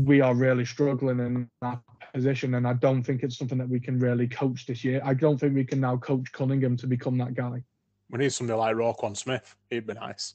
[0.00, 1.80] we are really struggling in that
[2.12, 2.54] position.
[2.54, 5.00] And I don't think it's something that we can really coach this year.
[5.04, 7.62] I don't think we can now coach Cunningham to become that guy.
[8.10, 9.56] We need somebody like Roquan Smith.
[9.70, 10.34] He'd be nice.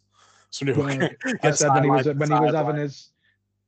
[0.49, 3.09] Somebody who Well, can I said when he was when he was having his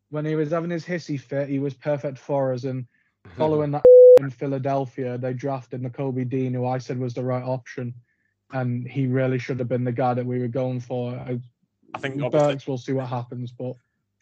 [0.09, 2.63] when he was having his hissy fit, he was perfect for us.
[2.63, 3.37] And mm-hmm.
[3.37, 3.83] following that
[4.19, 7.93] in Philadelphia, they drafted Nakobe Dean, who I said was the right option,
[8.53, 11.11] and he really should have been the guy that we were going for.
[11.11, 11.39] I,
[11.93, 13.73] I think Burks, we'll see what happens, but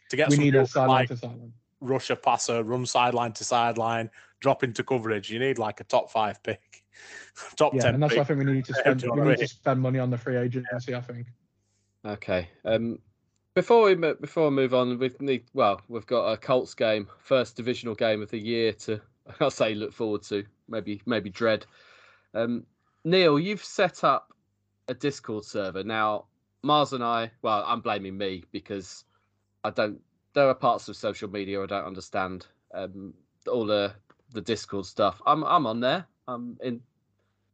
[0.09, 1.53] to get we need a sideline like to sideline.
[1.81, 4.09] Rush a passer, run sideline to sideline,
[4.39, 6.83] drop into coverage, you need like a top five pick,
[7.55, 9.27] top Yeah, ten and that's why I think we need to spend we know what
[9.27, 10.95] I need to spend money on the free agency.
[10.95, 11.27] I think.
[12.05, 12.49] Okay.
[12.63, 12.99] Um,
[13.55, 17.55] before we before we move on, we need well, we've got a Colts game, first
[17.55, 19.01] divisional game of the year to
[19.39, 21.65] I'll say look forward to, maybe maybe dread.
[22.33, 22.65] Um,
[23.03, 24.33] Neil, you've set up
[24.87, 26.25] a Discord server now.
[26.63, 29.03] Mars and I, well, I'm blaming me because
[29.63, 29.99] I don't.
[30.35, 32.45] There are parts of social media I don't understand.
[32.73, 33.13] Um,
[33.47, 33.93] all the
[34.33, 35.21] the Discord stuff.
[35.25, 36.05] I'm I'm on there.
[36.27, 36.81] I'm in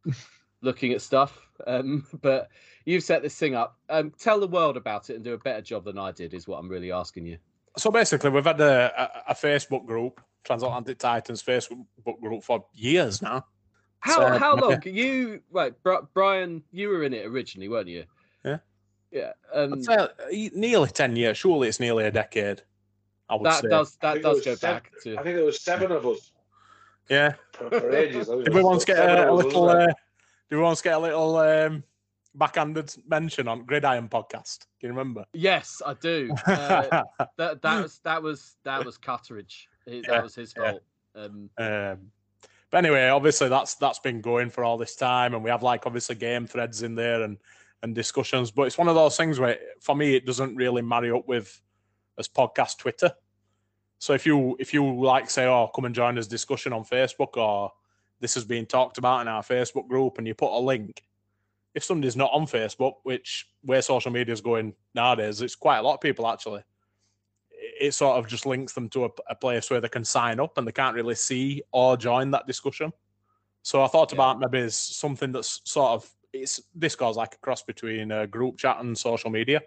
[0.62, 1.40] looking at stuff.
[1.66, 2.48] Um, but
[2.84, 3.78] you've set this thing up.
[3.88, 6.34] Um, tell the world about it and do a better job than I did.
[6.34, 7.38] Is what I'm really asking you.
[7.78, 8.92] So basically, we've had a,
[9.28, 11.86] a, a Facebook group, Transatlantic Titans Facebook
[12.20, 13.46] group for years now.
[14.00, 14.60] How So, how yeah.
[14.60, 15.40] long you?
[15.50, 18.04] Right, Bri- Brian, you were in it originally, weren't you?
[18.44, 18.58] Yeah.
[19.12, 19.32] Yeah.
[19.54, 21.38] Um, uh, nearly ten years.
[21.38, 22.62] Surely it's nearly a decade.
[23.32, 23.68] I would that say.
[23.68, 25.12] does that does go seven- back to.
[25.18, 26.32] I think there was seven of us
[27.08, 27.32] Yeah.
[27.52, 28.28] for, for ages.
[28.30, 29.62] I Did we was once get a, a little?
[29.64, 29.88] wasn't there?
[29.90, 29.94] Uh,
[30.50, 31.82] did we once get a little um,
[32.34, 34.58] backhanded mention on Gridiron podcast?
[34.80, 35.24] Do you remember?
[35.32, 36.34] Yes, I do.
[36.46, 37.02] Uh,
[37.38, 39.66] that that was that was that was Cutteridge.
[39.86, 40.70] That Yeah, was his yeah.
[40.72, 40.82] fault.
[41.14, 41.98] Um, Um,
[42.70, 45.86] But anyway, obviously that's that's been going for all this time, and we have like
[45.86, 47.38] obviously game threads in there and
[47.82, 48.50] and discussions.
[48.50, 51.60] But it's one of those things where for me it doesn't really marry up with
[52.18, 53.10] as podcast Twitter.
[54.02, 57.36] So if you if you like say, oh, come and join us discussion on Facebook
[57.36, 57.70] or
[58.18, 61.04] this has been talked about in our Facebook group, and you put a link.
[61.76, 65.82] If somebody's not on Facebook, which where social media is going nowadays, it's quite a
[65.82, 66.64] lot of people actually.
[67.80, 70.58] It sort of just links them to a, a place where they can sign up
[70.58, 72.92] and they can't really see or join that discussion.
[73.62, 74.16] So I thought Yeah.
[74.16, 78.58] about maybe as something that's sort of it's Discord's like a cross between a group
[78.58, 79.60] chat and social media.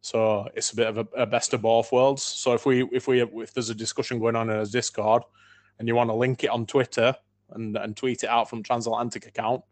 [0.00, 2.22] So it's a bit of a, a best of both worlds.
[2.22, 5.22] So if we if we if there's a discussion going on in a Discord
[5.78, 7.14] and you want to link it on Twitter
[7.50, 9.62] and, and tweet it out from Transatlantic account,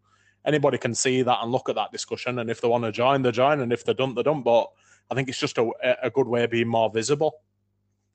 [0.44, 2.38] anybody can see that and look at that discussion.
[2.38, 4.42] And if they want to join, they join, and if they don't, they don't.
[4.42, 4.70] But
[5.10, 5.70] I think it's just a,
[6.02, 7.40] a good way of being more visible,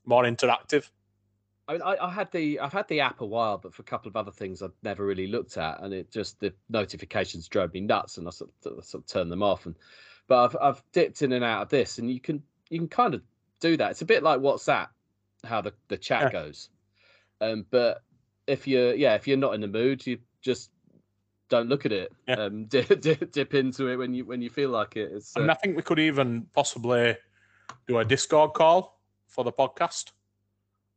[0.06, 0.90] more interactive.
[1.68, 3.86] I, mean, I, I had the I've had the app a while, but for a
[3.86, 7.74] couple of other things I've never really looked at, and it just the notifications drove
[7.74, 9.66] me nuts, and I sort of, sort of turned them off.
[9.66, 9.76] And
[10.32, 13.14] but I've I've dipped in and out of this, and you can you can kind
[13.14, 13.22] of
[13.60, 13.92] do that.
[13.92, 14.88] It's a bit like WhatsApp,
[15.44, 16.30] how the the chat Yeah.
[16.32, 16.70] goes.
[17.42, 18.02] Um, but
[18.48, 20.72] if you're yeah, if you're not in the mood, you just
[21.50, 22.14] don't look at it.
[22.30, 22.36] Yeah.
[22.36, 25.12] Um, dip, dip, dip into it when you when you feel like it.
[25.12, 27.18] It's uh, I think we could even possibly
[27.90, 30.12] do a Discord call for the podcast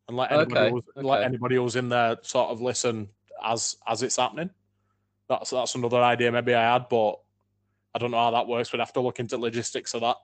[0.06, 3.08] and let anybody, Okay, who's, let anybody who's in there sort of listen
[3.44, 4.50] as as it's happening.
[5.28, 7.18] That's that's another idea maybe I had, but
[7.94, 8.72] I don't know how that works.
[8.72, 10.16] We'd have to look into logistics of that.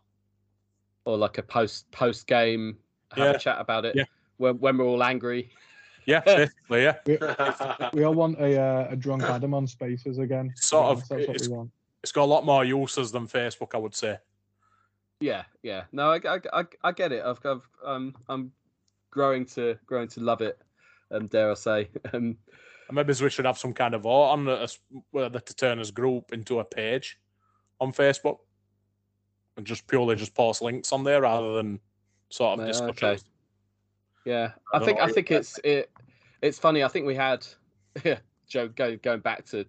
[1.06, 2.76] or like a post post game
[3.12, 3.30] have Yeah.
[3.32, 4.04] a chat about it Yeah.
[4.36, 5.50] when when we're all angry.
[6.06, 6.96] Yeah, basically, yeah.
[7.06, 7.18] We,
[8.00, 10.52] we all want a uh, a drunk Adam on Spaces again.
[10.56, 11.70] Sort Yeah, of, That's what it's- we want.
[12.02, 14.18] It's got a lot more uses than Facebook, I would say.
[15.20, 15.84] Yeah, yeah.
[15.92, 17.22] No, I, I, I, I get it.
[17.22, 18.52] I've, I've, um, I'm
[19.10, 20.58] growing to growing to love it.
[21.10, 21.88] Um, dare I say?
[22.14, 22.38] Um,
[22.88, 24.78] And maybe we should have some kind of vote on us
[25.10, 27.18] whether to turn his group into a page
[27.80, 28.38] on Facebook
[29.56, 31.80] and just purely just post links on there rather than
[32.28, 33.02] sort of discussions.
[33.02, 33.18] okay.
[34.24, 35.90] yeah, I I think I think it's it.
[36.42, 36.82] It's funny.
[36.82, 37.46] I think we had,
[38.04, 39.64] yeah, Joe go, going back to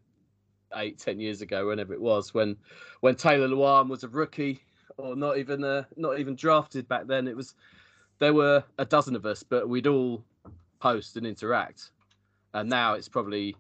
[0.76, 2.56] eight, ten years ago, whenever it was, when
[3.02, 4.62] when Taylor Lewan was a rookie
[4.98, 7.28] or not even uh, not even drafted back then.
[7.28, 7.56] It was
[8.20, 10.24] there were a dozen of us, but we'd all
[10.80, 11.92] post and interact,
[12.54, 13.56] and now it's probably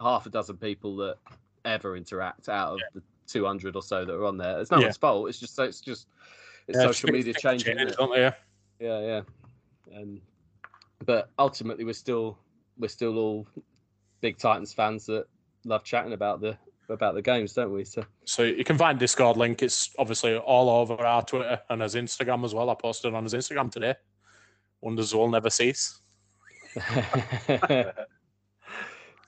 [0.00, 1.16] half a dozen people that
[1.64, 4.60] ever interact out of the 200 or so that are on there.
[4.60, 4.84] It's no Yeah.
[4.84, 5.28] one's fault.
[5.28, 6.08] It's just it's just
[6.68, 7.76] it's Yeah, social media changing.
[7.76, 7.96] change, it?
[7.96, 8.20] don't they?
[8.22, 8.32] Yeah.
[8.80, 10.20] yeah yeah um
[11.04, 12.38] but ultimately we're still
[12.78, 13.46] we're still all
[14.20, 15.26] big titans fans that
[15.64, 16.56] love chatting about the
[16.88, 19.62] about the games don't we so So you can find Discord link.
[19.62, 22.70] It's obviously all over our Twitter and his Instagram as well.
[22.70, 23.94] I posted on his Instagram today.
[24.80, 26.00] Wonders will never cease.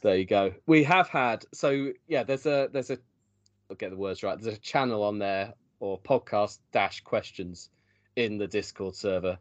[0.03, 2.99] there you go we have had so yeah there's a there's a
[3.77, 4.41] get the words right.
[4.41, 7.71] There's a channel on there or podcast dash questions
[8.17, 9.39] in the discord server.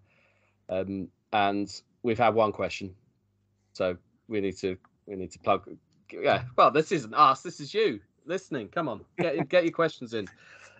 [0.70, 1.70] Um and
[2.04, 2.96] we've had one question.
[3.74, 5.70] So we need to we need to plug
[6.12, 8.70] yeah well this isn't us this is you listening.
[8.70, 10.28] Come on get get your questions in.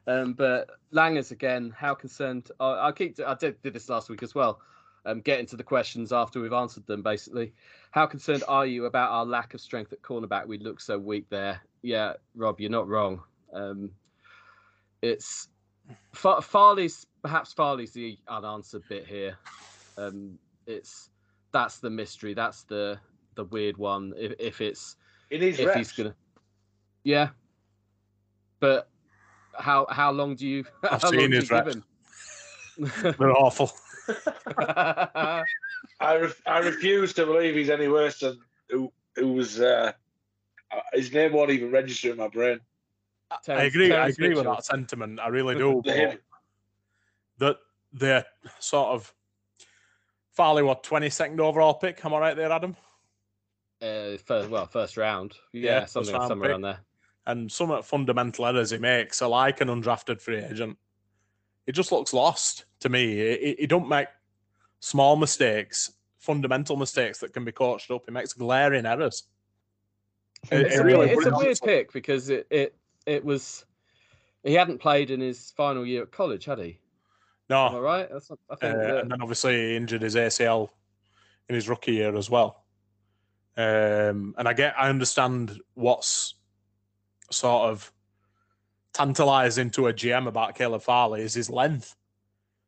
[0.06, 4.24] Um but langers again how concerned i, I keep i did, did this last week
[4.24, 4.60] as well
[5.06, 7.54] um into the questions after we've answered them basically.
[7.92, 10.48] How concerned are you about our lack of strength at cornerback?
[10.48, 11.62] We look so weak there.
[11.82, 13.22] Yeah rob you're not wrong
[13.58, 13.92] um
[15.02, 15.50] it's
[16.14, 19.38] Fa- farley's perhaps farley's the unanswered bit here
[19.98, 21.10] um it's
[21.52, 23.00] that's the mystery that's the
[23.36, 24.96] the weird one if, if it's
[25.30, 25.78] He needs if reps.
[25.78, 26.16] he's gonna
[27.04, 27.30] yeah
[28.60, 28.90] but
[29.54, 31.78] how how long do you I've how long seen do you his give reps.
[33.18, 33.72] They're awful.
[34.60, 35.46] I,
[36.02, 38.40] ref- I refuse to believe he's any worse than
[38.70, 39.60] who who was.
[39.60, 39.94] Uh,
[40.72, 42.60] uh, his name won't even register in my brain.
[43.48, 43.92] I agree.
[43.94, 45.20] I agree with that sentiment.
[45.20, 45.82] I really do.
[45.86, 46.18] The him-
[47.38, 47.60] but
[47.94, 49.14] that the sort of
[50.34, 52.04] Farley, what twenty second overall pick?
[52.06, 52.76] Am I right there, Adam?
[53.82, 55.36] uh, first, well, first round.
[55.54, 56.52] Yeah, Yeah, something round somewhere pick.
[56.54, 56.80] around there.
[57.28, 60.78] And some of the fundamental errors he makes are like an undrafted free agent.
[61.68, 63.08] It just looks lost to me.
[63.16, 64.08] He, he- he don't make
[64.80, 68.04] small mistakes, fundamental mistakes that can be coached up.
[68.06, 69.24] He makes glaring errors.
[70.52, 72.77] It- It's, it a, really weird, it's a weird pick because it, it
[73.08, 73.66] it was
[74.44, 76.80] he hadn't played in his final year at college, had he?
[77.50, 78.08] No, right?
[78.12, 79.02] That's not, I uh, think.
[79.02, 80.70] and then obviously he injured his ACL
[81.50, 82.64] in his rookie year as well.
[83.56, 86.36] Um, and I get, I understand what's
[87.32, 87.92] sort of
[88.94, 91.96] tantalizing to a GM about Caleb Farley is his length,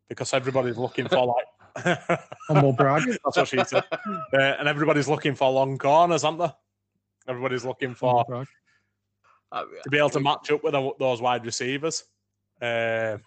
[0.07, 1.45] because everybody's looking for like
[2.47, 3.03] Humble brag.
[3.07, 3.83] That's what she said.
[3.93, 6.51] Uh, and everybody's looking for long corners, aren't they?
[7.27, 8.47] Everybody's looking Humble for
[9.51, 9.65] brag.
[9.77, 12.03] I- to be able to match up with tho- those wide receivers.
[12.61, 13.21] Um,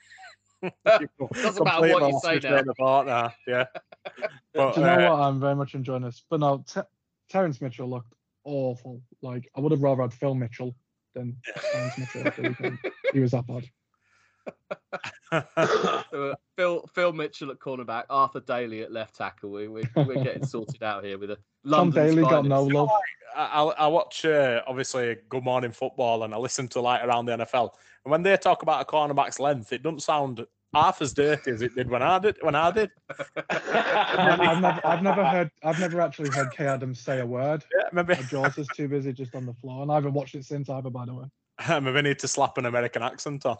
[0.84, 2.62] Doesn't matter what you say now.
[2.78, 3.64] Thought, nah, yeah.
[4.54, 5.20] But Do you know uh, what?
[5.24, 6.22] I'm very much enjoying this.
[6.28, 6.82] But no, Te-
[7.30, 8.12] Terrance Mitchell looked
[8.44, 9.00] awful.
[9.22, 10.76] Like I would have rather had Phil Mitchell
[11.14, 11.36] than
[11.72, 12.26] Terrance Mitchell.
[12.26, 12.78] at the weekend.
[13.14, 13.64] he was that bad.
[15.32, 19.51] Uh, Phil Phil Mitchell at cornerback, Arthur Daley at left tackle.
[19.51, 22.90] We, we, we're getting sorted out here with a Tom London's Daly got no love.
[23.34, 27.24] I, I I watch uh, obviously Good Morning Football and I listen to like around
[27.24, 27.70] the NFL.
[28.05, 31.62] And when they talk about a cornerback's length, it doesn't sound half as dirty as
[31.62, 32.36] it did when I did.
[32.40, 32.90] When I did,
[33.51, 37.64] I've, I've never, I've never heard, I've never actually heard Kay Adams say a word.
[37.76, 40.34] yeah, maybe My Jaws is too busy just on the floor, and I haven't watched
[40.34, 40.90] it since either.
[40.90, 41.24] By the way,
[41.80, 43.57] maybe I need to slap an American accent on.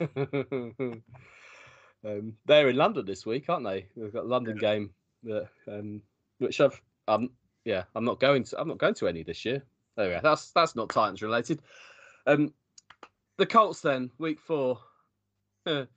[0.16, 1.02] um,
[2.46, 3.86] they're in London this week, aren't they?
[3.96, 4.90] We've got a London game
[5.22, 6.02] that, um,
[6.38, 7.30] which I've, um,
[7.64, 8.60] yeah, I'm not going to.
[8.60, 9.62] I'm not going to any this year.
[9.96, 10.20] There we go.
[10.22, 11.60] That's that's not Titans related.
[12.26, 12.52] Um,
[13.36, 14.78] the Colts then, week four.
[15.64, 15.88] the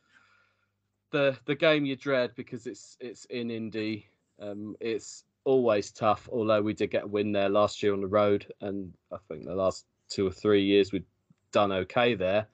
[1.12, 4.08] the game you dread because it's it's in Indy.
[4.40, 6.30] Um, it's always tough.
[6.32, 9.46] Although we did get a win there last year on the road, and I think
[9.46, 11.04] the last two or three years we've
[11.52, 12.48] done okay there.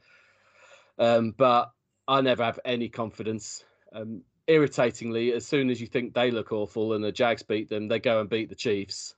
[0.97, 1.71] Um, but
[2.07, 3.63] I never have any confidence.
[3.91, 7.87] Um, irritatingly, as soon as you think they look awful and the Jags beat them,
[7.87, 9.15] they go and beat the Chiefs.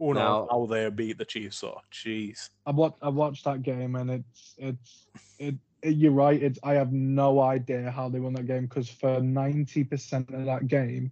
[0.00, 1.62] Oh no, Now- how they beat the Chiefs.
[1.64, 2.50] Oh, jeez.
[2.66, 5.06] I watched, I watched that game, and it's, it's,
[5.38, 5.54] it.
[5.82, 6.42] it- You're right.
[6.42, 6.58] It's.
[6.62, 10.66] I have no idea how they won that game because for ninety percent of that
[10.66, 11.10] game,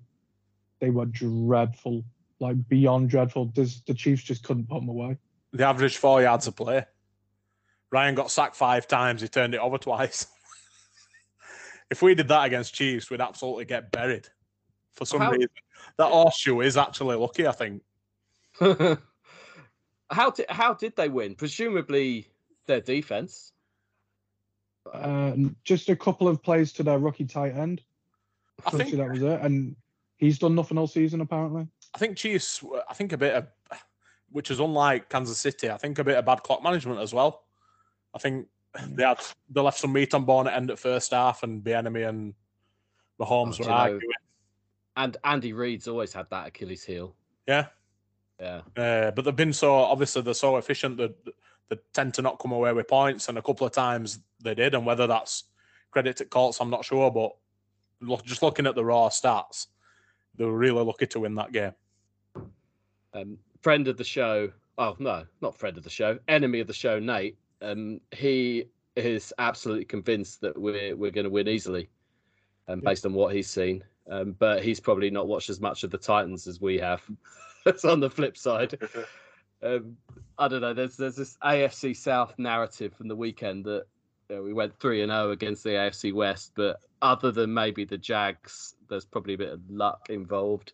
[0.80, 2.04] they were dreadful,
[2.40, 3.52] like beyond dreadful.
[3.54, 5.16] There's, the Chiefs just couldn't put them away.
[5.52, 6.84] The average four yards a play.
[7.92, 9.20] Ryan got sacked five times.
[9.20, 10.26] He turned it over twice.
[11.90, 14.26] if we did that against Chiefs, we'd absolutely get buried.
[14.94, 15.48] For some How- reason,
[15.98, 17.46] that horseshoe is actually lucky.
[17.46, 17.82] I think.
[20.10, 21.34] how did how did they win?
[21.34, 22.28] Presumably
[22.66, 23.52] their defense.
[24.92, 25.34] Uh,
[25.64, 27.82] just a couple of plays to their rookie tight end.
[28.66, 29.76] I think that was it, and
[30.16, 31.66] he's done nothing all season apparently.
[31.94, 32.64] I think Chiefs.
[32.88, 33.46] I think a bit of,
[34.30, 35.70] which is unlike Kansas City.
[35.70, 37.44] I think a bit of bad clock management as well.
[38.14, 38.46] I think
[38.88, 41.70] they had they left some meat on bone at end at first half, and the
[41.70, 42.34] Bieniemy and
[43.20, 44.02] Mahomes Oh, were you know- arguing.
[44.94, 47.14] And Andy Reid's always had that Achilles heel.
[47.46, 47.68] Yeah,
[48.38, 48.60] Yeah.
[48.76, 51.14] Uh, but they've been so obviously they're so efficient that
[51.70, 54.74] they tend to not come away with points, and a couple of times they did.
[54.74, 55.44] And whether that's
[55.90, 57.10] credit to Colts, I'm not sure.
[57.10, 57.32] But
[58.00, 59.68] look, just looking at the raw stats,
[60.36, 61.72] they were really lucky to win that game.
[63.14, 64.50] um, friend of the show.
[64.76, 66.18] Oh no, not friend of the show.
[66.28, 67.38] Enemy of the show, Nate.
[67.62, 71.88] Um, he is absolutely convinced that we're we're going to win easily,
[72.68, 73.84] um, based on what he's seen.
[74.10, 77.02] Um, but he's probably not watched as much of the Titans as we have.
[77.64, 78.78] That's on the flip side.
[79.64, 79.96] Um,
[80.38, 80.74] I don't know.
[80.74, 83.84] There's there's this AFC South narrative from the weekend that
[84.28, 87.84] you know, we went three and zero against the AFC West, but other than maybe
[87.84, 90.72] the Jags, there's probably a bit of luck involved.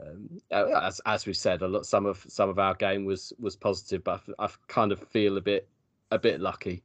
[0.00, 3.56] Um, as as we said, a lot some of some of our game was was
[3.56, 5.68] positive, but I, I kind of feel a bit
[6.10, 6.82] a bit lucky.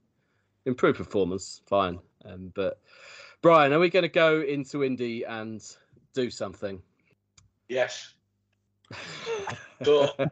[0.66, 2.00] Improved performance, fine.
[2.26, 2.80] Um, but
[3.42, 5.62] Brian, are we going to go into Indy and
[6.14, 6.82] do something?
[7.68, 8.14] yes.
[9.84, 10.30] So we're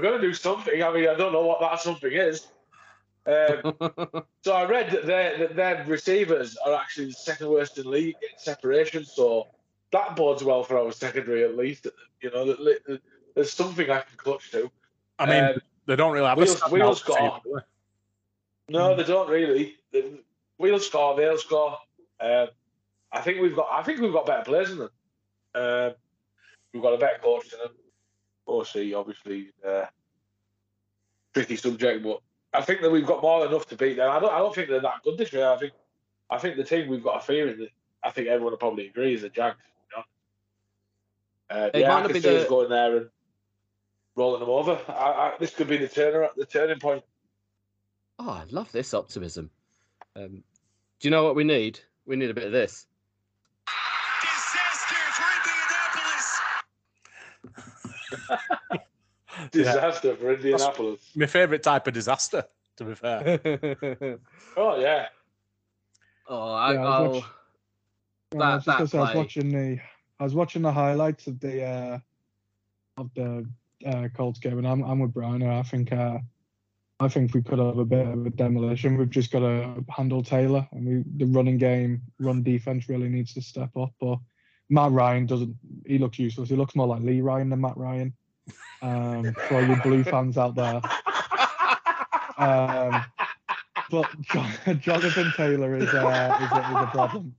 [0.00, 0.82] going to do something.
[0.82, 2.46] I mean, I don't know what that something is.
[3.26, 3.74] Um,
[4.42, 8.16] so I read that their that their receivers are actually the second worst in league
[8.22, 9.04] in separation.
[9.04, 9.48] So
[9.92, 11.88] that bodes well for our secondary, at least.
[12.22, 13.02] You know, that that
[13.34, 14.70] there's something I can clutch to.
[15.18, 17.42] I mean, Um, they don't really have Wheels- a standout Wheels got team, off.
[17.42, 17.60] do
[18.68, 19.76] No, they don't really.
[19.90, 20.20] They-
[20.60, 21.14] We'll score.
[21.16, 21.78] They'll score.
[22.18, 22.48] Um,
[23.12, 23.68] I think we've got.
[23.70, 24.90] I think we've got better players than them.
[25.54, 25.94] Um,
[26.72, 27.76] we've got a better coach than them.
[28.48, 29.84] OC, obviously, uh,
[31.32, 32.20] tricky subject, but
[32.52, 34.10] I think that we've got more than enough to beat them.
[34.10, 34.32] I don't.
[34.32, 35.48] I don't think they're that good this year.
[35.48, 35.74] I think.
[36.28, 37.60] I think the team we've got a fear in.
[37.60, 37.70] That
[38.02, 39.58] I think everyone will probably agree is the Jags.
[39.92, 39.96] You
[41.56, 41.62] know?
[41.62, 43.10] uh, It yeah, might I not can be see us the- going there and
[44.18, 44.78] rolling them over.
[44.88, 47.04] I, I, this could be the turner, the turning point.
[48.18, 49.48] Oh, I love this optimism.
[50.16, 50.42] Um,
[50.98, 51.78] do you know what we need?
[52.04, 52.86] We need a bit of this.
[54.32, 55.22] Disaster for
[58.72, 58.80] Indianapolis.
[59.52, 60.14] Disaster yeah.
[60.16, 61.00] for Indianapolis.
[61.00, 62.44] That's my favourite type of disaster,
[62.76, 63.38] to be fair.
[64.56, 65.06] Oh yeah.
[66.26, 67.24] oh, I, Yeah, I was I'll, watch-
[68.32, 69.78] Yeah, That- I was, just that I was watching the
[70.18, 71.98] I was watching the highlights of the uh,
[72.96, 73.46] of the
[73.86, 75.42] uh, Colts game, and I'm I'm with Brian.
[75.42, 76.18] I think uh,
[77.00, 78.96] I think we could have a bit of a demolition.
[78.96, 83.34] We've just got to handle Taylor, and we, the running game, run defense really needs
[83.34, 83.92] to step up.
[84.00, 84.18] But
[84.68, 85.56] Matt Ryan doesn't.
[85.86, 86.48] He looks useless.
[86.48, 88.12] He looks more like Lee Ryan than Matt Ryan.
[88.80, 90.80] Um, for all you blue fans out there.
[92.38, 93.04] Um,
[93.90, 94.08] but
[94.80, 97.34] Jonathan Taylor is, uh, is, a, is a problem.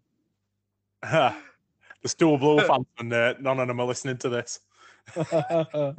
[2.02, 4.60] There's two blue fans, and uh, none of them are listening to this.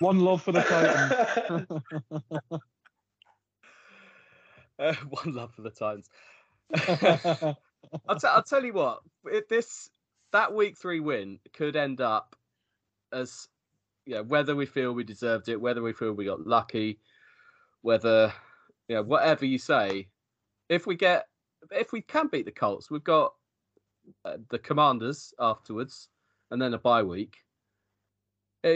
[0.00, 1.82] One love for the Titans.
[4.78, 6.08] uh, one love for the Titans.
[8.08, 9.00] I'll, t- I'll tell you what.
[9.48, 9.90] This
[10.32, 12.36] that week three win could end up
[13.12, 13.48] as
[14.06, 16.98] yeah, whether we feel we deserved it, whether we feel we got lucky,
[17.82, 18.32] whether
[18.88, 20.08] yeah, whatever you say,
[20.68, 21.26] if we get
[21.70, 23.34] if we can beat the Colts, we've got
[24.24, 26.08] uh, the Commanders afterwards,
[26.50, 27.36] and then a bye week.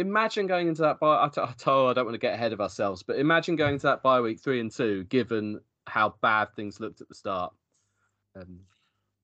[0.01, 1.25] Imagine going into that bye.
[1.25, 3.75] I, t- I told I don't want to get ahead of ourselves, but imagine going
[3.75, 7.53] into that bye week three and two, given how bad things looked at the start.
[8.37, 8.61] Um,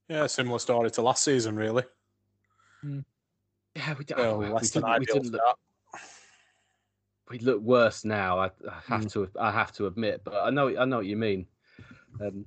[0.09, 1.85] yeah, similar story to last season, really.
[2.83, 5.59] Yeah, we, well, we, less didn't, than we didn't look,
[7.31, 8.39] we look worse now.
[8.39, 9.13] I, I have Mm.
[9.13, 11.47] to I have to admit, but I know I know what you mean.
[12.21, 12.47] Um,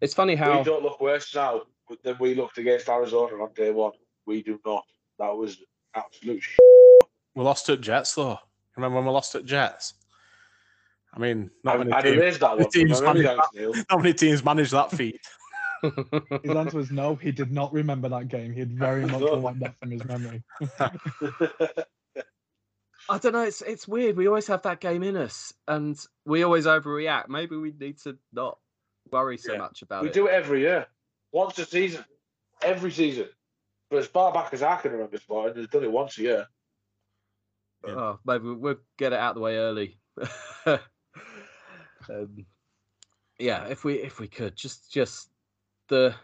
[0.00, 1.62] it's funny how We don't look worse now
[2.02, 3.92] than we looked against Arizona on day one.
[4.26, 4.84] We do not.
[5.18, 5.58] That was
[5.94, 6.58] absolute sh-
[7.36, 8.38] We lost at Jets, though.
[8.76, 9.94] Remember when we lost at Jets?
[11.12, 12.70] I mean, not I, many, I'd teams, erased that one.
[12.72, 15.20] teams Remember managed that, not many teams managed that feat.
[16.42, 17.14] His answer was no.
[17.14, 18.52] He did not remember that game.
[18.52, 20.42] He had very much wiped that from his memory.
[23.08, 23.42] I don't know.
[23.42, 24.16] It's it's weird.
[24.16, 27.28] We always have that game in us, and we always overreact.
[27.28, 28.58] Maybe we need to not
[29.12, 29.58] worry so Yeah.
[29.58, 30.10] much about we it.
[30.10, 30.86] We do it every year.
[31.32, 32.04] Once a season.
[32.62, 33.28] Every season.
[33.90, 36.46] But as far back as I can remember, Spartan, they've done it once a year.
[37.84, 39.98] Oh, maybe we'll get it out the way early.
[40.66, 40.80] um,
[43.38, 45.30] yeah, if we if we could just just
[45.88, 46.14] the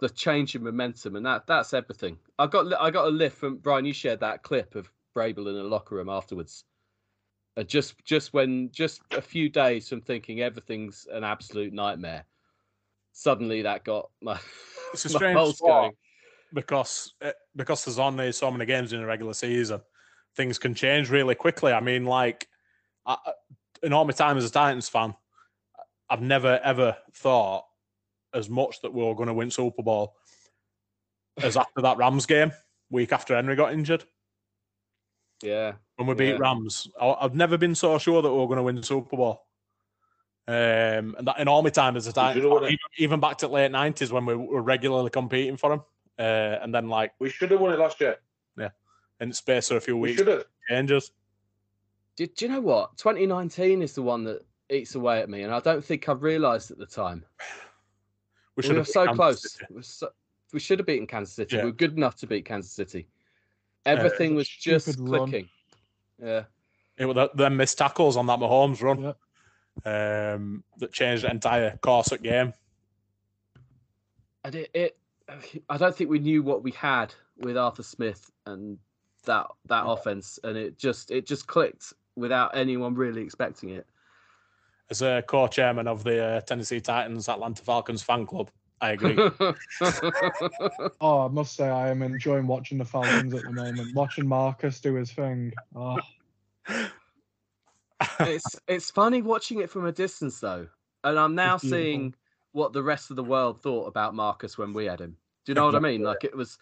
[0.00, 2.18] the change in momentum and that that's everything.
[2.38, 3.84] I got I got a lift from Brian.
[3.84, 6.64] You shared that clip of Vrabel in the locker room afterwards.
[7.56, 12.24] Uh, just just when just a few days from thinking everything's an absolute nightmare,
[13.12, 14.38] suddenly that got my,
[14.92, 15.92] It's a my strange pulse going.
[16.52, 19.80] because uh, because there's only so many games in a regular season.
[20.36, 21.72] Things can change really quickly.
[21.72, 22.48] I mean, like
[23.04, 23.16] I,
[23.82, 25.14] in all my time as a Titans fan,
[26.08, 27.64] I've never ever thought
[28.34, 30.16] as much that we were going to win Super Bowl
[31.42, 32.52] as after that Rams game,
[32.90, 34.04] week after Henry got injured.
[35.42, 36.38] Yeah, when we beat Yeah.
[36.38, 36.88] Rams.
[37.00, 39.44] I- I've never been so sure that we were going to win Super Bowl.
[40.48, 43.48] Um, and that in all my time as a Titans, fan, even, even back to
[43.48, 45.82] late nineties when we were regularly competing for them,
[46.18, 48.16] uh, and then like We should have won it last year.
[48.56, 48.70] in
[49.30, 50.44] the space of a few We weeks, should have.
[50.68, 51.12] changes.
[52.16, 52.96] do, do you know what?
[52.98, 56.70] 2019 is the one that eats away at me, and I don't think I realised
[56.70, 57.24] at the time.
[58.56, 59.70] We We, were have so Kansas close.
[59.70, 60.12] We, so-
[60.52, 61.56] we should have beaten Kansas City.
[61.56, 61.62] Yeah.
[61.62, 63.08] We were good enough to beat Kansas City.
[63.86, 65.30] Everything was just stupid run.
[65.30, 65.48] clicking.
[66.22, 66.44] Yeah.
[66.98, 69.14] It was the, missed tackles on that Mahomes run
[69.86, 72.52] um, that changed the entire course of game.
[74.44, 74.98] And it, it,
[75.68, 78.78] I don't think we knew what we had with Arthur Smith and
[79.24, 83.86] that that offense, and it just it just clicked without anyone really expecting it.
[84.90, 88.50] As a co-chairman of the uh, Tennessee Titans Atlanta Falcons fan club,
[88.80, 89.16] I agree.
[91.00, 93.92] Oh, I must say, I am enjoying watching the Falcons at the moment.
[93.92, 95.52] Watching Marcus do his thing.
[95.74, 95.98] Oh,
[98.20, 100.68] it's it's funny watching it from a distance though,
[101.02, 102.14] and I'm now seeing
[102.52, 105.16] what the rest of the world thought about Marcus when we had him.
[105.44, 106.02] Do you know what I mean?
[106.02, 106.56] Like it was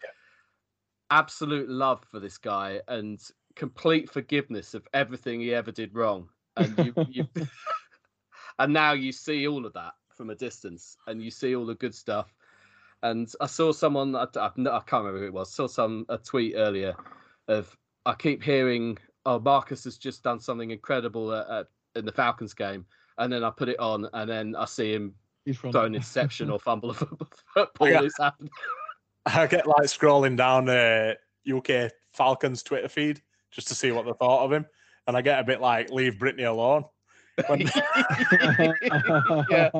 [1.10, 3.20] absolute love for this guy and
[3.56, 6.28] complete forgiveness of everything he ever did wrong.
[6.56, 7.28] And you, you
[8.58, 11.74] and now you see all of that from a distance, and you see all the
[11.74, 12.32] good stuff.
[13.02, 15.52] And I saw someone I, I, I can't remember who it was.
[15.52, 16.94] Saw some a tweet earlier
[17.48, 22.12] of I keep hearing, oh Marcus has just done something incredible at, at, in the
[22.12, 22.84] Falcons game,
[23.18, 25.14] and then I put it on, and then I see him
[25.54, 27.88] throw an interception or fumble a football.
[27.88, 28.02] Yeah.
[28.02, 28.50] It's happened.
[29.26, 31.14] I get like scrolling down uh,
[31.50, 34.66] UK Falcons Twitter feed just to see what they thought of him,
[35.06, 36.84] and I get a bit like leave Brittany alone.
[37.48, 37.60] When,
[39.50, 39.70] yeah.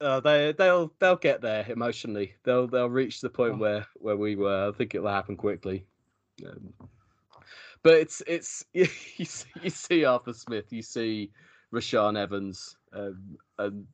[0.00, 2.34] Uh, they they'll they'll get there emotionally.
[2.44, 3.58] They'll they'll reach the point Oh.
[3.58, 4.68] where where we were.
[4.68, 5.86] I think it'll happen quickly.
[6.44, 6.74] Um,
[7.82, 8.84] but it's it's you
[9.24, 11.30] see, you see Arthur Smith, you see
[11.72, 13.93] Rashaan Evans, um, and yeah,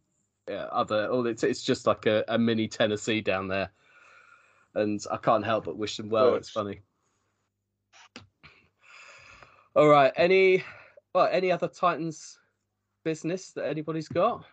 [0.53, 1.09] other.
[1.11, 3.71] Oh, it's it's just like a, a mini Tennessee down there,
[4.75, 6.35] and I can't help but wish them well.
[6.35, 6.81] It's funny.
[9.77, 10.13] All right.
[10.17, 10.65] Any
[11.15, 12.39] well, any other Titans
[13.05, 14.45] business that anybody's got?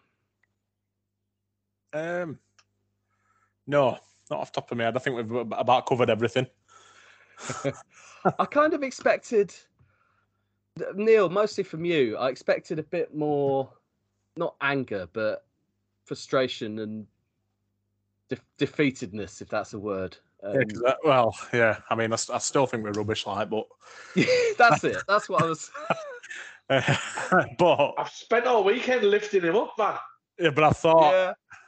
[1.93, 2.37] Um,
[3.65, 3.97] no,
[4.29, 4.95] not off the top of my head.
[4.95, 6.47] I think we've about covered everything.
[8.39, 9.53] I kind of expected
[10.95, 12.17] Neil, mostly from you.
[12.17, 13.71] I expected a bit more,
[14.35, 15.45] not anger, but
[16.07, 17.05] frustration and
[18.29, 20.17] de- defeatedness, if that's a word.
[20.43, 21.79] Yeah, Um, 'cause that- well, yeah.
[21.89, 23.67] I mean, I still think we're rubbish, like, but
[24.57, 24.97] that's it.
[25.07, 25.69] That's what I was.
[27.57, 29.95] but I've spent all weekend lifting him up, man.
[30.39, 31.11] yeah, but I thought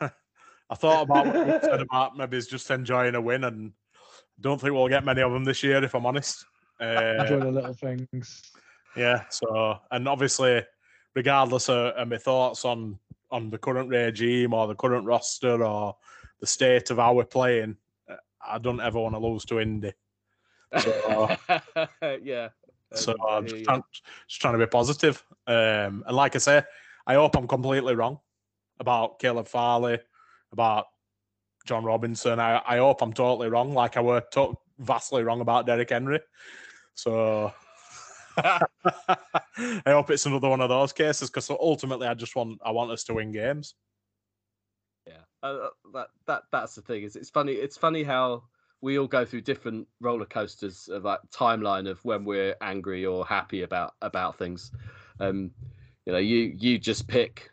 [0.02, 0.10] yeah.
[0.70, 3.74] I thought about what you said about maybe he's just enjoying a win, and
[4.40, 6.46] don't think we'll get many of them this year, if I'm honest.
[6.80, 8.42] Enjoy Uh, the little things.
[8.96, 9.24] yeah.
[9.30, 10.64] So, and obviously,
[11.16, 13.00] regardless of, of my thoughts on
[13.32, 15.96] on the current regime or the current roster or
[16.40, 17.78] the state of how we're playing,
[18.46, 19.94] I don't ever want to lose to Indy.
[20.80, 21.36] So,
[22.24, 22.50] yeah.
[22.94, 23.84] so I'm just trying,
[24.28, 25.24] just trying to be positive.
[25.48, 26.64] Um, and like I say,
[27.06, 28.20] I hope I'm completely wrong
[28.80, 30.00] about Caleb Farley,
[30.52, 30.86] about
[31.66, 32.40] Jon Robinson.
[32.40, 36.20] I, I hope I'm totally wrong, like I were to- vastly wrong about Derrick Henry.
[36.96, 37.54] So
[39.58, 42.92] I hope it's another one of those cases because ultimately I just want I want
[42.92, 43.76] us to win games.
[45.08, 47.04] Yeah, uh, that that that's the thing.
[47.04, 47.54] Is it's funny.
[47.54, 48.44] It's funny how
[48.82, 53.26] we all go through different roller coasters of like timeline of when we're angry or
[53.26, 54.72] happy about about things.
[55.20, 55.52] Um,
[56.06, 57.52] you know, you you just pick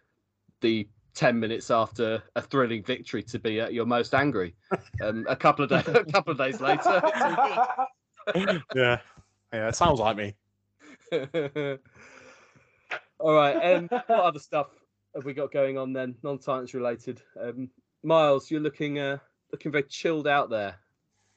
[0.61, 4.55] the ten minutes after a thrilling victory to be at your most angry.
[5.03, 7.03] Um, a couple of days, a couple of days later.
[8.74, 8.99] yeah,
[9.53, 10.34] yeah, it sounds like me.
[13.18, 13.74] all right.
[13.74, 14.68] Um, what other stuff
[15.14, 16.16] have we got going on then?
[16.22, 17.22] Non-science related.
[17.40, 17.70] Um,
[18.02, 19.18] Miles, you're looking uh,
[19.52, 20.76] looking very chilled out there.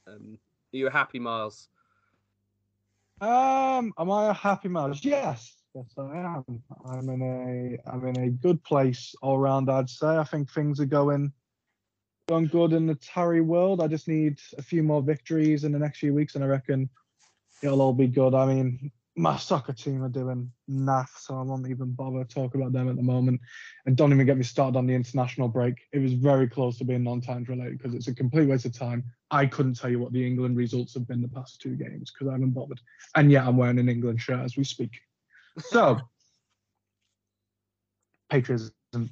[0.08, 0.38] Um,
[0.74, 1.70] are you happy, Miles?
[3.22, 5.04] Um, am I a happy Miles?
[5.04, 6.64] Yes, yes, I am.
[6.86, 9.70] I'm in a I'm in a good place all round.
[9.70, 10.18] I'd say.
[10.18, 11.32] I think things are going
[12.28, 13.82] going good in the Tarry world.
[13.82, 16.90] I just need a few more victories in the next few weeks, and I reckon
[17.62, 18.34] it'll all be good.
[18.34, 22.72] I mean, my soccer team are doing naff, so I won't even bother talking about
[22.72, 23.42] them at the moment.
[23.86, 25.76] And don't even get me started on the international break.
[25.92, 29.04] It was very close to being non-times related because it's a complete waste of time.
[29.30, 32.30] I couldn't tell you what the England results have been the past two games because
[32.30, 32.80] I haven't bothered.
[33.14, 35.02] And yet I'm wearing an England shirt as we speak.
[35.58, 36.00] So,
[38.30, 38.72] patriotism.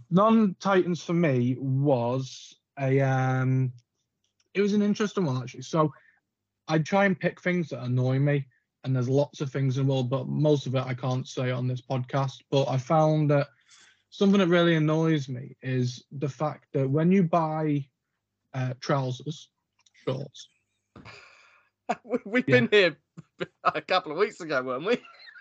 [0.10, 3.74] Non-Titans for me was a um,
[4.54, 5.64] it was an interesting one actually.
[5.64, 5.92] So,
[6.70, 8.46] I try and pick things that annoy me,
[8.84, 11.52] and there's lots of things in the world, but most of it I can't say
[11.52, 12.42] on this podcast.
[12.52, 13.48] But I found that
[14.10, 17.86] something that really annoys me is the fact that when you buy
[18.54, 19.50] uh, trousers,
[20.06, 20.50] shorts,
[22.04, 22.60] We- We've Yeah.
[22.62, 22.98] been here
[23.64, 24.98] a couple of weeks ago, weren't we?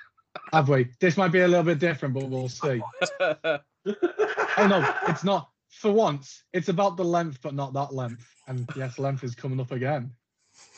[0.53, 0.89] have we?
[1.01, 2.83] This might be a little bit different, but we'll see.
[3.21, 5.51] Oh no, it's not.
[5.71, 8.27] For once, it's about the length, but not that length.
[8.49, 10.11] And yes, length is coming up again,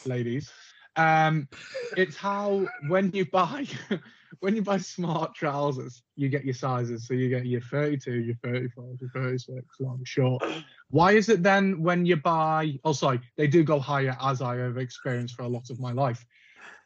[0.06, 0.50] ladies.
[0.98, 1.48] Um,
[1.96, 3.66] it's how when you buy
[4.40, 7.06] when you buy smart trousers, you get your sizes.
[7.06, 10.42] So you get your 32, your 34, your 36, long, short.
[10.90, 12.78] Why is it then when you buy?
[12.84, 15.92] Oh, sorry, they do go higher as I have experienced for a lot of my
[15.92, 16.24] life.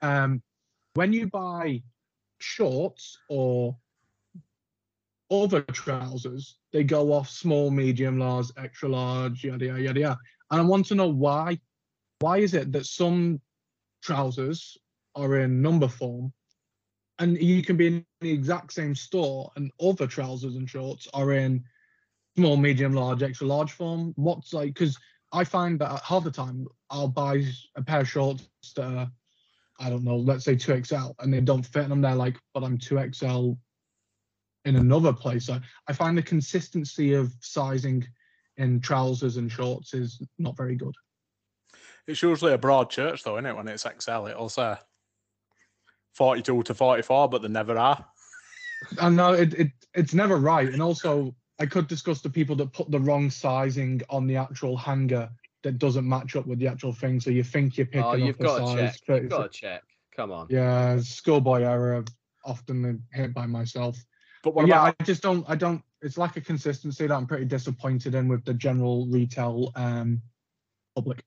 [0.02, 0.42] Um,
[0.94, 1.82] when you buy
[2.38, 3.76] shorts or
[5.30, 10.18] other trousers, they go off small, medium, large, extra large, yada yada yada.
[10.50, 11.58] And I want to know why.
[12.20, 13.40] Why is it that some
[14.02, 14.76] trousers
[15.14, 16.32] are in number form,
[17.18, 21.32] and you can be in the exact same store, and other trousers and shorts are
[21.32, 21.64] in
[22.36, 24.12] small, medium, large, extra large form?
[24.16, 24.74] What's like?
[24.74, 24.98] Because
[25.32, 27.44] I find that half the time I'll buy
[27.76, 29.10] a pair of shorts that are,
[29.80, 32.64] I don't know, let's say 2XL, and they don't fit, and I'm there like, but
[32.64, 33.56] I'm 2XL
[34.64, 35.48] in another place.
[35.50, 38.06] I, I find the consistency of sizing
[38.58, 40.94] in trousers and shorts is not very good.
[42.06, 43.56] It's usually a broad church, though, isn't it?
[43.56, 44.76] When it's XL, it'll say
[46.14, 48.04] 42 to 44, but they never are.
[49.00, 50.68] And no, it, it it's never right.
[50.68, 54.76] And also, I could discuss the people that put the wrong sizing on the actual
[54.76, 55.30] hanger
[55.62, 57.20] that doesn't match up with the actual thing.
[57.20, 59.00] So you think you're picking oh, you've a got to size.
[59.00, 59.22] check.
[59.22, 59.82] You've got to check.
[60.16, 60.48] Come on.
[60.50, 62.04] Yeah, schoolboy error.
[62.44, 64.04] Often hit by myself.
[64.42, 65.48] But what But yeah, about I just don't.
[65.48, 65.82] I don't.
[66.00, 70.20] It's lack of consistency that I'm pretty disappointed in with the general retail um
[70.96, 71.22] public.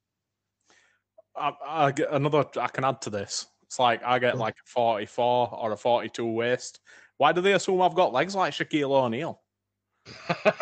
[1.37, 3.47] I, I get another I can add to this.
[3.63, 6.79] It's like I get like a 44 or a 42 waist.
[7.17, 9.41] Why do they assume I've got legs like Shaquille O'Neal?
[10.27, 10.53] No,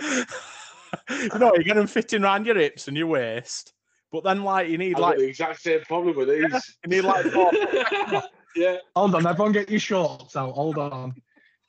[1.10, 3.72] you know, you get them fitting around your hips and your waist,
[4.12, 6.76] But then, like, you need I've like the exact same problem with these.
[6.84, 7.52] you need like four.
[8.56, 8.76] yeah.
[8.96, 10.52] Hold on, everyone get your shorts out.
[10.52, 11.14] Hold on.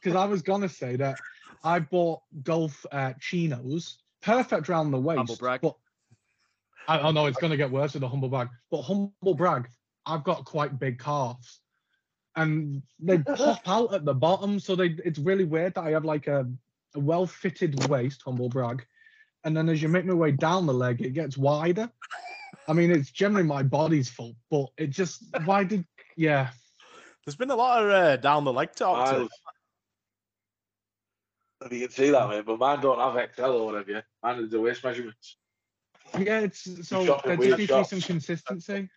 [0.01, 1.17] Because I was gonna say that
[1.63, 5.17] I bought golf uh, chinos, perfect round the waist.
[5.17, 5.61] Humble brag.
[5.61, 5.75] But
[6.87, 8.49] I, I know it's gonna get worse with the humble brag.
[8.69, 9.69] But humble brag,
[10.05, 11.59] I've got quite big calves.
[12.35, 14.59] And they pop out at the bottom.
[14.59, 16.47] So they it's really weird that I have like a,
[16.95, 18.85] a well-fitted waist, humble brag.
[19.43, 21.89] And then as you make my way down the leg, it gets wider.
[22.67, 26.49] I mean, it's generally my body's fault, but it just why did yeah.
[27.25, 29.29] There's been a lot of uh, down the leg talk.
[31.61, 31.71] To I, it.
[31.71, 33.91] if you can see that, mate, but mine don't have XL or whatever.
[33.91, 34.01] Yeah.
[34.23, 35.37] Mine is the waist measurements.
[36.19, 37.89] Yeah, it's so shot there in just needs to be shots.
[37.91, 38.89] some consistency.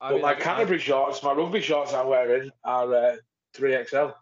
[0.00, 3.16] I but mean, my I- Canterbury shorts, my rugby shorts I'm wearing are uh,
[3.56, 4.12] 3XL.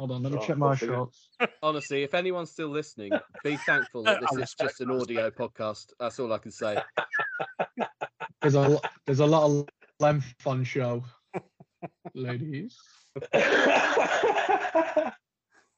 [0.00, 1.28] Hold on, let me Oh, check my shorts.
[1.62, 3.12] honestly, if anyone's still listening,
[3.44, 5.92] be thankful that this is just an audio podcast.
[6.00, 6.76] That's all I can say.
[8.42, 9.68] There's a lo- there's a lot of
[10.00, 11.04] length on show,
[12.14, 12.76] ladies.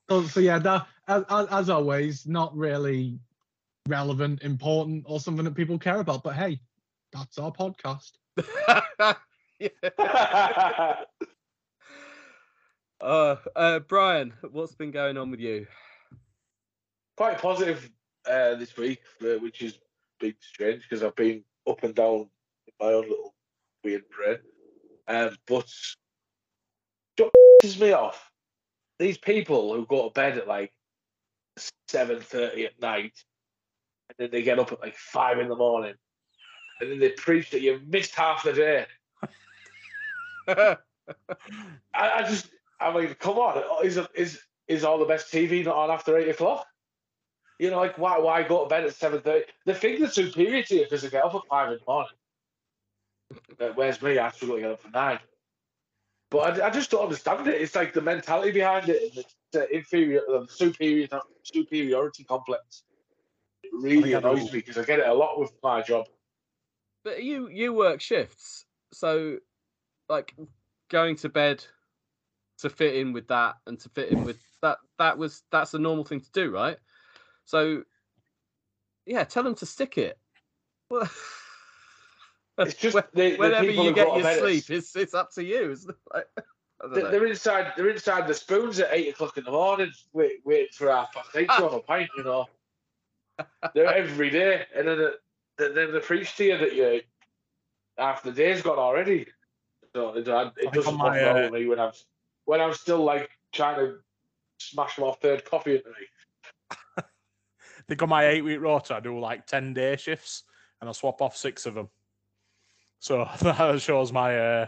[0.09, 3.19] So, so yeah, that as, as, as always, not really
[3.89, 6.23] relevant, important, or something that people care about.
[6.23, 6.61] But hey,
[7.13, 8.13] that's our podcast.
[9.59, 10.95] Yeah.
[12.99, 15.67] Uh, uh, Brian, what's been going on with you?
[17.19, 17.91] Quite positive
[18.27, 19.79] uh, this week, uh, which is
[20.19, 22.31] big strange because I've been up and down
[22.67, 23.35] in my own little
[23.85, 24.39] weird brain.
[25.09, 25.71] Um, but
[27.19, 28.31] what pisses me off,
[28.99, 30.73] these people who go to bed at like
[31.89, 33.13] seven thirty at night,
[34.09, 35.95] and then they get up at like five in the morning,
[36.81, 38.87] and then they preach that you've missed half the day.
[40.49, 40.77] I,
[41.95, 42.49] I just,
[42.81, 46.29] I mean, come on, is is is all the best TV not on after eight
[46.29, 46.67] o'clock?
[47.59, 49.47] You know, like why why go to bed at seven thirty?
[49.65, 52.13] They think they're superior to you because they get up at five in the morning.
[53.75, 54.19] Where's me?
[54.19, 55.19] I struggle to get up at nine.
[56.31, 57.61] But I, I just don't understand it.
[57.61, 61.09] It's like the mentality behind it, and the, the inferior, the superior,
[61.43, 62.83] superiority complex.
[63.63, 65.83] It really I think I annoys me because I get it a lot with my
[65.83, 66.07] job.
[67.05, 69.39] But you you work shifts, so
[70.09, 70.35] like
[70.89, 71.65] going to bed
[72.59, 75.79] to fit in with that and to fit in with that that was that's a
[75.79, 76.79] normal thing to do, right?
[77.45, 77.85] So
[79.05, 80.19] yeah, tell them to stick it.
[80.89, 81.11] Well,
[82.59, 85.45] It's just the, the whenever people you get your bed sleep, it's it's up to
[85.45, 85.71] you.
[85.73, 86.27] It's like,
[86.93, 87.11] They- know.
[87.11, 87.73] They're inside.
[87.77, 91.31] They're inside the spoons at eight o'clock in the morning, wait, waiting for half past
[91.35, 92.11] eight to have a pint.
[92.17, 92.47] You know,
[93.75, 97.01] they're every day, and then the, then they preach to you that you
[97.99, 99.27] half the day's gone already.
[99.95, 101.93] So it, it doesn't on work my, uh, me when I'm
[102.45, 103.97] when I'm still like trying to
[104.59, 105.95] smash my third coffee into me.
[106.99, 110.43] I think on my eight week rota, I do like 10 day shifts
[110.81, 111.89] and I swap off six of them.
[112.99, 114.67] So that shows my uh,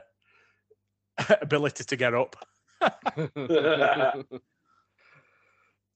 [1.42, 2.36] ability to get up.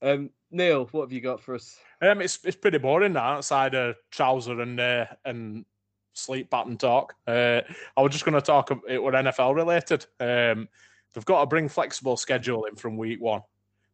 [0.01, 1.77] um, Neil, what have you got for us?
[2.01, 5.65] Um, it's it's pretty boring now outside of trouser and uh, and
[6.13, 7.15] sleep pattern talk.
[7.27, 7.61] Uh,
[7.97, 8.71] I was just going to talk.
[8.87, 10.05] It were NFL related.
[10.19, 10.67] Um,
[11.13, 13.41] they've got to bring flexible scheduling from week one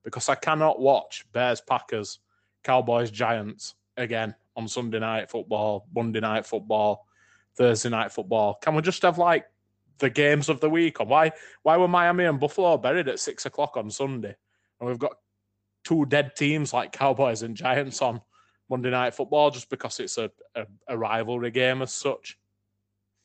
[0.04, 2.20] because I cannot watch Bears Packers,
[2.64, 7.06] Cowboys Giants again on Sunday night football, Monday night football,
[7.58, 8.56] Thursday night football.
[8.62, 9.45] Can we just have like
[10.00, 11.00] the games of the week?
[11.00, 11.32] Or why
[11.64, 14.36] why were Miami and Buffalo buried at six o'clock on Sunday?
[14.80, 15.14] And we've got
[15.84, 18.22] two dead teams like Cowboys and Giants on
[18.70, 22.38] Monday Night Football just because it's a, a, a rivalry game as such.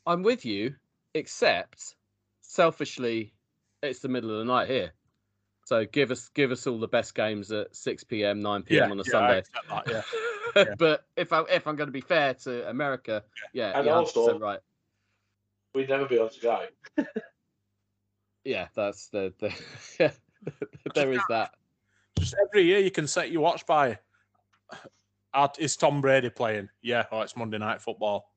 [0.07, 0.75] I'm with you,
[1.15, 1.95] except
[2.41, 3.33] selfishly,
[3.83, 4.93] it's the middle of the night here.
[5.67, 8.93] So give us give us all the best games at 6 p.m., 9 p.m.
[8.93, 9.43] on a yeah, Sunday.
[9.71, 10.03] that, yeah.
[10.57, 10.65] yeah.
[10.79, 14.61] but if I if I'm going to be fair to America, yeah, And also- right.
[15.75, 16.67] We'd never be able to go.
[18.45, 19.53] Yeah, that's the, the
[20.95, 21.53] there is that.
[22.19, 23.99] Just every year you can set your watch by.
[25.33, 26.69] uh, Is Tom Brady playing?
[26.83, 27.07] Yeah.
[27.11, 28.31] Oh, it's Monday Night Football.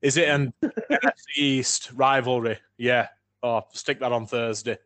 [0.00, 2.58] Is it an NFC East rivalry?
[2.78, 3.08] Yeah.
[3.42, 4.78] Oh, stick that on Thursday.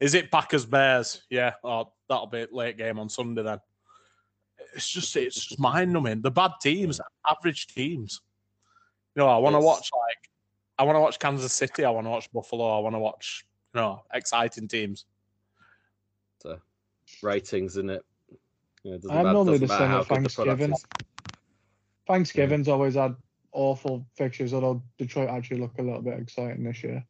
[0.00, 1.22] Is it Packers Bears?
[1.30, 1.54] Yeah.
[1.62, 3.60] Oh, that'll be a late game on Sunday then.
[4.74, 6.22] It's just it's just mind numbing.
[6.22, 8.20] The bad teams, average teams.
[9.16, 10.30] You know, I want to watch like
[10.78, 11.84] I want to watch Kansas City.
[11.84, 12.76] I want to watch Buffalo.
[12.76, 13.44] I want to watch
[13.74, 15.04] you know exciting teams.
[16.42, 16.58] So,
[17.22, 18.04] ratings in it.
[18.82, 20.72] Yeah, it doesn't I'm matter- normally the same how at good the product Thanksgiving.
[20.72, 20.86] is.
[22.06, 23.14] Thanksgiving's always had
[23.52, 27.04] awful fixtures, although Detroit actually look a little bit exciting this year.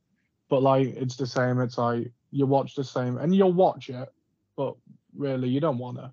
[0.48, 1.60] But like it's the same.
[1.60, 4.08] It's like you watch the same, and you'll watch it,
[4.56, 4.74] but
[5.14, 6.12] really you don't want to.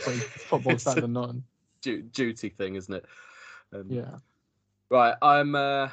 [0.00, 0.12] So
[0.48, 1.44] football's It's better a than nothing.
[1.82, 3.04] du- duty thing, isn't it?
[3.72, 4.18] Um, Yeah.
[4.90, 5.54] Right, I'm.
[5.54, 5.88] Uh,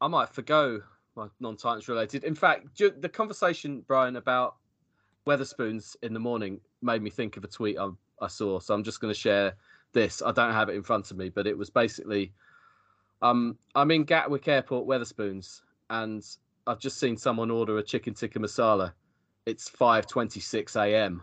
[0.00, 0.82] I might forgo
[1.14, 2.24] my non-Titans related.
[2.24, 4.56] In fact, ju- the conversation, Brian, about
[5.26, 7.88] Wetherspoons in the morning made me think of a tweet I,
[8.20, 8.58] I saw.
[8.60, 9.54] So I'm just going to share
[9.92, 10.20] this.
[10.20, 12.34] I don't have it in front of me, but it was basically,
[13.22, 16.22] um, I'm in Gatwick Airport, Wetherspoons, and
[16.66, 18.92] I've just seen someone order a chicken tikka masala.
[19.46, 21.22] It's 5:26 a.m.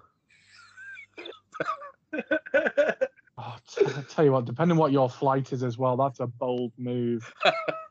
[3.36, 6.28] Oh, t- I tell you what, depending what your flight is as well, that's a
[6.28, 7.34] bold move.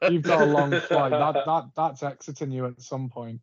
[0.08, 1.10] You've got a long flight.
[1.10, 3.40] That that that's exiting you at some point.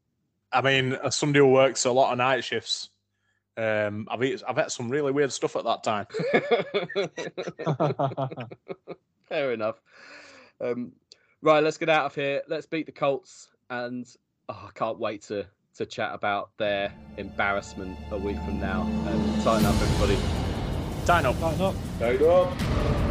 [0.51, 2.89] I mean, as somebody who works a lot of night shifts,
[3.57, 6.07] um, I've eat, I've had some really weird stuff at that time.
[9.29, 9.81] Fair enough.
[10.61, 10.93] Um,
[11.41, 12.41] right, let's get out of here.
[12.47, 14.07] Let's beat the Colts, and
[14.47, 18.81] oh, I can't wait to to chat about their embarrassment a week from now.
[18.81, 20.48] Um, tighten up, everybody.
[21.09, 21.39] Time up.
[21.39, 21.75] Tighten up.
[21.97, 23.08] There you go.